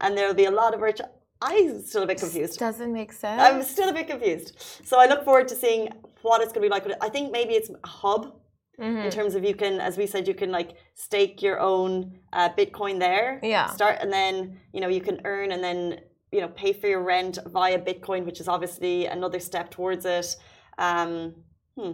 and 0.00 0.16
there'll 0.16 0.34
be 0.34 0.46
a 0.46 0.50
lot 0.50 0.74
of 0.74 0.80
virtual. 0.80 1.08
I'm 1.40 1.80
still 1.82 2.02
a 2.02 2.06
bit 2.06 2.18
confused. 2.18 2.58
doesn't 2.58 2.92
make 2.92 3.12
sense 3.12 3.40
I'm 3.40 3.62
still 3.62 3.90
a 3.90 3.92
bit 3.92 4.08
confused. 4.08 4.60
So 4.82 4.98
I 4.98 5.06
look 5.06 5.24
forward 5.24 5.46
to 5.48 5.54
seeing 5.54 5.88
what 6.22 6.42
it's 6.42 6.52
going 6.52 6.68
to 6.68 6.68
be 6.68 6.68
like. 6.68 6.84
I 7.00 7.08
think 7.08 7.30
maybe 7.30 7.54
it's 7.54 7.70
a 7.70 7.86
hub 7.86 8.34
Mhm. 8.78 9.04
in 9.06 9.10
terms 9.10 9.34
of 9.34 9.44
you 9.44 9.54
can, 9.54 9.80
as 9.80 9.98
we 9.98 10.06
said, 10.06 10.28
you 10.28 10.34
can 10.34 10.52
like 10.52 10.70
stake 10.94 11.42
your 11.42 11.58
own 11.58 12.20
uh, 12.32 12.48
Bitcoin 12.50 12.98
there. 13.00 13.40
Yeah. 13.42 13.66
Start 13.70 13.98
and 14.00 14.12
then 14.12 14.60
you 14.72 14.80
know 14.80 14.88
you 14.88 15.00
can 15.00 15.20
earn 15.24 15.52
and 15.52 15.62
then 15.62 16.00
you 16.30 16.40
know 16.40 16.48
pay 16.48 16.72
for 16.72 16.86
your 16.86 17.02
rent 17.02 17.38
via 17.46 17.78
Bitcoin, 17.78 18.24
which 18.24 18.40
is 18.40 18.48
obviously 18.48 19.06
another 19.06 19.40
step 19.40 19.70
towards 19.70 20.04
it. 20.04 20.36
Um, 20.78 21.34
hmm. 21.76 21.92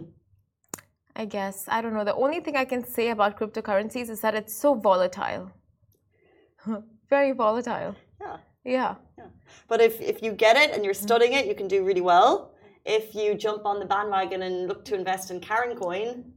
I 1.15 1.25
guess. 1.25 1.65
I 1.67 1.81
don't 1.81 1.93
know. 1.93 2.03
The 2.03 2.15
only 2.15 2.39
thing 2.41 2.55
I 2.57 2.65
can 2.65 2.85
say 2.85 3.09
about 3.09 3.39
cryptocurrencies 3.39 4.09
is 4.09 4.19
that 4.21 4.35
it's 4.35 4.53
so 4.53 4.75
volatile. 4.75 5.51
Very 7.09 7.31
volatile. 7.31 7.95
Yeah. 8.21 8.37
Yeah. 8.63 8.95
But 9.67 9.79
if 9.81 10.01
if 10.01 10.21
you 10.21 10.33
get 10.33 10.55
it 10.57 10.71
and 10.73 10.83
you're 10.83 10.93
studying 11.07 11.33
it, 11.33 11.45
you 11.47 11.55
can 11.55 11.67
do 11.67 11.83
really 11.83 12.01
well. 12.01 12.51
If 12.83 13.15
you 13.15 13.33
jump 13.33 13.65
on 13.65 13.79
the 13.79 13.85
bandwagon 13.85 14.41
and 14.43 14.67
look 14.67 14.85
to 14.85 14.95
invest 14.95 15.31
in 15.31 15.39
Karen 15.39 15.75
Coin. 15.75 16.33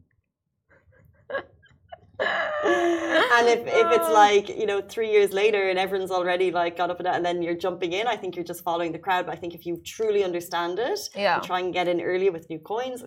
and 2.65 3.49
if, 3.49 3.61
if 3.61 3.87
it's 3.97 4.11
like 4.11 4.49
you 4.49 4.67
know 4.67 4.81
three 4.81 5.11
years 5.11 5.33
later 5.33 5.69
and 5.71 5.79
everyone's 5.79 6.11
already 6.11 6.51
like 6.51 6.77
got 6.77 6.91
up 6.91 6.99
and, 6.99 7.09
and 7.09 7.25
then 7.25 7.43
you're 7.43 7.55
jumping 7.57 7.93
in 7.93 8.07
i 8.09 8.17
think 8.17 8.35
you're 8.35 8.45
just 8.45 8.63
following 8.65 8.91
the 8.91 8.99
crowd 8.99 9.25
but 9.27 9.33
i 9.33 9.37
think 9.37 9.55
if 9.55 9.65
you 9.65 9.77
truly 9.85 10.25
understand 10.25 10.79
it 10.79 10.99
Yeah. 11.15 11.37
you 11.37 11.43
try 11.43 11.61
and 11.61 11.73
get 11.73 11.87
in 11.87 12.01
early 12.01 12.31
with 12.31 12.49
new 12.51 12.59
coins 12.59 13.05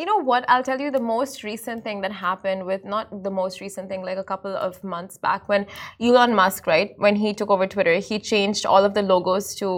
You 0.00 0.06
know 0.06 0.20
what? 0.30 0.44
I'll 0.48 0.62
tell 0.62 0.80
you 0.84 0.90
the 0.92 1.00
most 1.16 1.42
recent 1.42 1.82
thing 1.86 2.02
that 2.02 2.12
happened 2.12 2.60
with 2.70 2.82
not 2.84 3.06
the 3.26 3.32
most 3.38 3.60
recent 3.60 3.88
thing, 3.90 4.02
like 4.08 4.16
a 4.16 4.22
couple 4.32 4.54
of 4.66 4.72
months 4.84 5.18
back 5.18 5.48
when 5.48 5.66
Elon 6.00 6.32
Musk, 6.40 6.68
right, 6.68 6.90
when 6.98 7.16
he 7.16 7.34
took 7.34 7.50
over 7.54 7.66
Twitter, 7.66 7.94
he 8.10 8.20
changed 8.20 8.64
all 8.64 8.84
of 8.88 8.92
the 8.98 9.02
logos 9.02 9.56
to 9.56 9.68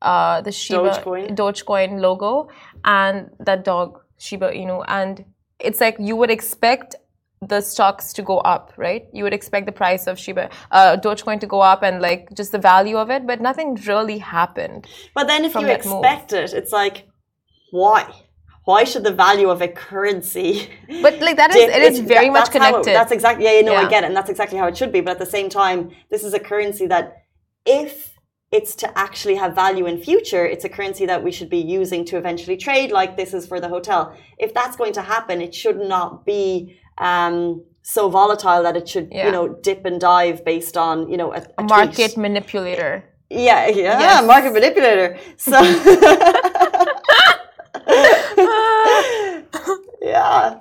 uh, 0.00 0.40
the 0.40 0.52
Shiba 0.60 0.90
Dogecoin. 0.90 1.36
Dogecoin 1.40 2.00
logo 2.06 2.48
and 2.84 3.28
that 3.40 3.60
dog 3.70 4.00
Shiba 4.16 4.48
Inu, 4.52 4.78
and 4.88 5.22
it's 5.60 5.80
like 5.84 5.96
you 6.08 6.16
would 6.16 6.30
expect 6.38 6.96
the 7.40 7.60
stocks 7.60 8.12
to 8.14 8.22
go 8.22 8.38
up, 8.38 8.72
right? 8.76 9.06
You 9.12 9.24
would 9.24 9.32
expect 9.32 9.66
the 9.66 9.72
price 9.72 10.06
of 10.06 10.18
Shiba, 10.18 10.50
uh, 10.70 10.96
Dogecoin 10.96 11.40
to 11.40 11.46
go 11.46 11.60
up 11.60 11.82
and 11.82 12.00
like 12.00 12.34
just 12.34 12.52
the 12.52 12.58
value 12.58 12.96
of 12.96 13.10
it, 13.10 13.26
but 13.26 13.40
nothing 13.40 13.74
really 13.86 14.18
happened. 14.18 14.86
But 15.14 15.28
then 15.28 15.44
if 15.44 15.54
you 15.54 15.66
expect 15.68 16.32
move. 16.32 16.40
it, 16.40 16.52
it's 16.54 16.72
like, 16.72 17.08
why? 17.70 18.12
Why 18.64 18.84
should 18.84 19.04
the 19.04 19.12
value 19.12 19.48
of 19.48 19.62
a 19.62 19.68
currency? 19.68 20.68
But 21.02 21.20
like 21.20 21.36
that 21.36 21.50
is, 21.50 21.56
dip? 21.56 21.76
it 21.76 21.82
is 21.92 22.00
very 22.00 22.26
that, 22.26 22.32
much 22.32 22.50
connected. 22.50 22.90
It, 22.90 22.94
that's 22.94 23.12
exactly, 23.12 23.44
yeah, 23.44 23.52
you 23.52 23.62
know, 23.62 23.72
yeah. 23.72 23.86
I 23.86 23.88
get 23.88 24.04
it. 24.04 24.08
And 24.08 24.16
that's 24.16 24.28
exactly 24.28 24.58
how 24.58 24.66
it 24.66 24.76
should 24.76 24.92
be. 24.92 25.00
But 25.00 25.12
at 25.12 25.18
the 25.18 25.26
same 25.26 25.48
time, 25.48 25.90
this 26.10 26.24
is 26.24 26.34
a 26.34 26.40
currency 26.40 26.86
that 26.88 27.24
if 27.64 28.18
it's 28.50 28.74
to 28.76 28.98
actually 28.98 29.36
have 29.36 29.54
value 29.54 29.86
in 29.86 30.02
future, 30.02 30.44
it's 30.44 30.64
a 30.64 30.68
currency 30.68 31.04
that 31.06 31.22
we 31.22 31.30
should 31.30 31.50
be 31.50 31.58
using 31.58 32.04
to 32.06 32.16
eventually 32.16 32.56
trade 32.56 32.90
like 32.90 33.16
this 33.16 33.34
is 33.34 33.46
for 33.46 33.60
the 33.60 33.68
hotel. 33.68 34.16
If 34.38 34.54
that's 34.54 34.76
going 34.76 34.94
to 34.94 35.02
happen, 35.02 35.40
it 35.40 35.54
should 35.54 35.78
not 35.78 36.24
be 36.24 36.78
um, 36.98 37.64
so 37.82 38.08
volatile 38.08 38.62
that 38.62 38.76
it 38.76 38.88
should, 38.88 39.08
yeah. 39.10 39.26
you 39.26 39.32
know, 39.32 39.48
dip 39.48 39.84
and 39.84 40.00
dive 40.00 40.44
based 40.44 40.76
on, 40.76 41.08
you 41.08 41.16
know, 41.16 41.32
a, 41.32 41.42
a, 41.58 41.62
market 41.62 41.94
tweet. 41.94 42.16
manipulator. 42.16 43.04
Yeah, 43.30 43.68
yeah, 43.68 43.98
yes. 43.98 44.26
market 44.26 44.52
manipulator. 44.52 45.18
So, 45.36 45.52
yeah. 50.02 50.58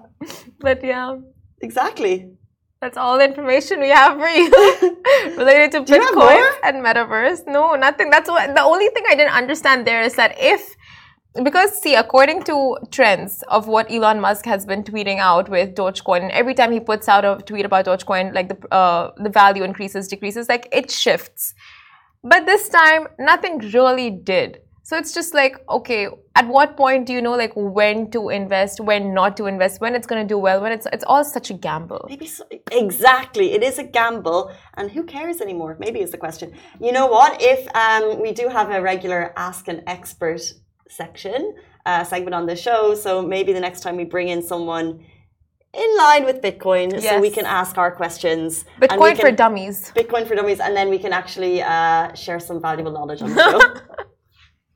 But 0.59 0.83
yeah. 0.83 1.17
Exactly. 1.61 2.37
That's 2.79 2.95
all 2.95 3.17
the 3.17 3.25
information 3.25 3.79
we 3.79 3.89
have 3.89 4.19
for 4.19 4.27
you 4.27 4.51
related 5.37 5.71
to 5.71 5.81
Bitcoin 5.81 6.47
and 6.63 6.85
metaverse. 6.85 7.47
No, 7.47 7.75
nothing. 7.75 8.11
That's 8.11 8.29
what 8.29 8.53
the 8.53 8.61
only 8.61 8.87
thing 8.89 9.03
I 9.09 9.15
didn't 9.15 9.33
understand 9.33 9.87
there 9.87 10.03
is 10.03 10.15
that 10.15 10.35
if 10.37 10.75
because 11.43 11.81
see 11.81 11.95
according 11.95 12.43
to 12.43 12.77
trends 12.91 13.43
of 13.47 13.67
what 13.67 13.91
elon 13.91 14.19
musk 14.19 14.45
has 14.45 14.65
been 14.65 14.83
tweeting 14.83 15.19
out 15.19 15.49
with 15.49 15.75
dogecoin 15.75 16.21
and 16.21 16.31
every 16.31 16.53
time 16.53 16.71
he 16.71 16.79
puts 16.79 17.07
out 17.07 17.25
a 17.25 17.41
tweet 17.43 17.65
about 17.65 17.85
dogecoin 17.85 18.33
like 18.33 18.49
the 18.49 18.73
uh, 18.73 19.11
the 19.17 19.29
value 19.29 19.63
increases 19.63 20.07
decreases 20.07 20.49
like 20.49 20.67
it 20.71 20.91
shifts. 20.91 21.53
But 22.23 22.45
this 22.45 22.69
time 22.69 23.07
nothing 23.19 23.59
really 23.73 24.09
did. 24.09 24.61
So 24.83 24.97
it's 24.97 25.13
just 25.13 25.33
like 25.33 25.57
okay 25.69 26.07
at 26.35 26.47
what 26.47 26.77
point 26.77 27.07
do 27.07 27.13
you 27.13 27.21
know 27.21 27.35
like 27.35 27.51
when 27.55 28.09
to 28.11 28.29
invest 28.29 28.79
when 28.79 29.13
not 29.13 29.35
to 29.37 29.45
invest 29.45 29.81
when 29.81 29.95
it's 29.95 30.07
going 30.07 30.21
to 30.21 30.27
do 30.27 30.37
well 30.37 30.61
when 30.61 30.71
it's 30.71 30.87
it's 30.93 31.03
all 31.05 31.23
such 31.23 31.49
a 31.49 31.53
gamble. 31.53 32.05
Maybe 32.09 32.27
so, 32.27 32.45
exactly 32.71 33.51
it 33.53 33.63
is 33.63 33.79
a 33.79 33.83
gamble 33.83 34.51
and 34.75 34.89
who 34.89 35.03
cares 35.03 35.41
anymore 35.41 35.75
maybe 35.79 35.99
is 35.99 36.11
the 36.11 36.17
question. 36.17 36.53
You 36.79 36.93
know 36.93 37.07
what 37.07 37.41
if 37.41 37.67
um, 37.75 38.21
we 38.21 38.31
do 38.31 38.47
have 38.47 38.71
a 38.71 38.81
regular 38.81 39.33
ask 39.35 39.67
an 39.67 39.83
expert 39.87 40.41
section 40.89 41.55
uh, 41.85 42.03
segment 42.03 42.35
on 42.35 42.45
the 42.45 42.55
show. 42.55 42.95
So 42.95 43.21
maybe 43.21 43.53
the 43.53 43.59
next 43.59 43.81
time 43.81 43.95
we 43.95 44.03
bring 44.03 44.27
in 44.29 44.41
someone 44.41 45.03
in 45.73 45.97
line 45.97 46.25
with 46.25 46.41
Bitcoin, 46.41 46.91
yes. 46.91 47.03
so 47.03 47.19
we 47.19 47.29
can 47.29 47.45
ask 47.45 47.77
our 47.77 47.91
questions. 47.91 48.65
Bitcoin 48.81 49.15
can, 49.15 49.17
for 49.17 49.31
dummies. 49.31 49.91
Bitcoin 49.95 50.27
for 50.27 50.35
dummies, 50.35 50.59
and 50.59 50.75
then 50.75 50.89
we 50.89 50.97
can 50.97 51.13
actually 51.13 51.61
uh, 51.61 52.13
share 52.13 52.39
some 52.39 52.61
valuable 52.61 52.91
knowledge 52.91 53.21
on 53.21 53.33
the 53.33 53.41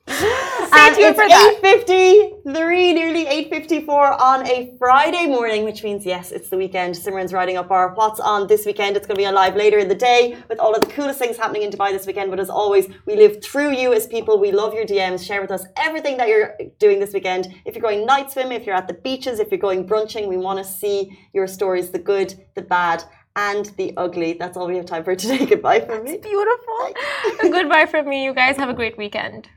show. 0.08 0.38
Stay 0.72 0.96
tuned 0.96 1.16
for 1.16 1.28
that. 1.28 1.60
8.53, 1.64 2.46
nearly 2.94 3.26
8.54 3.26 4.22
on 4.22 4.48
a 4.48 4.74
Friday 4.80 5.28
morning, 5.28 5.66
which 5.66 5.84
means, 5.84 6.06
yes, 6.06 6.32
it's 6.32 6.50
the 6.50 6.58
weekend. 6.58 6.96
Simran's 6.96 7.34
writing 7.34 7.58
up 7.58 7.72
our 7.72 7.94
what's 7.94 8.20
on 8.22 8.48
this 8.48 8.66
weekend. 8.66 8.96
It's 8.96 9.06
going 9.06 9.16
to 9.16 9.22
be 9.22 9.26
on 9.26 9.34
live 9.34 9.56
later 9.56 9.80
in 9.80 9.90
the 9.90 9.96
day 9.96 10.38
with 10.48 10.60
all 10.60 10.74
of 10.74 10.82
the 10.82 10.88
coolest 10.88 11.20
things 11.20 11.36
happening 11.36 11.64
in 11.64 11.72
Dubai 11.72 11.92
this 11.92 12.08
weekend. 12.08 12.30
But 12.30 12.40
as 12.40 12.50
always, 12.50 12.88
we 13.06 13.16
live 13.16 13.44
through 13.44 13.72
you 13.72 13.94
as 13.94 14.08
people. 14.08 14.40
We 14.40 14.52
love 14.52 14.74
your 14.74 14.86
DMs. 14.86 15.26
Share 15.26 15.42
with 15.42 15.52
us 15.52 15.66
everything 15.76 16.18
that 16.18 16.30
you're 16.30 16.58
doing 16.80 17.00
this 17.00 17.14
weekend. 17.14 17.54
If 17.66 17.76
you're 17.76 17.82
going 17.82 18.06
night 18.06 18.32
swim, 18.32 18.52
if 18.52 18.66
you're 18.66 18.76
at 18.76 18.88
the 18.88 18.94
beaches, 18.94 19.40
if 19.40 19.52
you're 19.52 19.60
going 19.60 19.86
brunching, 19.86 20.28
we 20.30 20.38
want 20.38 20.58
to 20.60 20.66
see 20.66 21.20
your 21.34 21.48
stories, 21.48 21.90
the 21.90 22.00
good, 22.00 22.34
the 22.56 22.62
bad, 22.62 23.04
and 23.36 23.66
the 23.78 23.94
ugly. 23.98 24.34
That's 24.34 24.58
all 24.58 24.68
we 24.68 24.78
have 24.78 24.86
time 24.86 25.04
for 25.04 25.16
today. 25.16 25.46
Goodbye 25.54 25.82
from 25.82 26.06
me. 26.06 26.12
It's 26.12 26.26
beautiful. 26.26 26.94
Goodbye 27.42 27.88
from 27.88 28.08
me. 28.08 28.24
You 28.24 28.34
guys 28.34 28.58
have 28.58 28.70
a 28.70 28.74
great 28.74 28.98
weekend. 28.98 29.50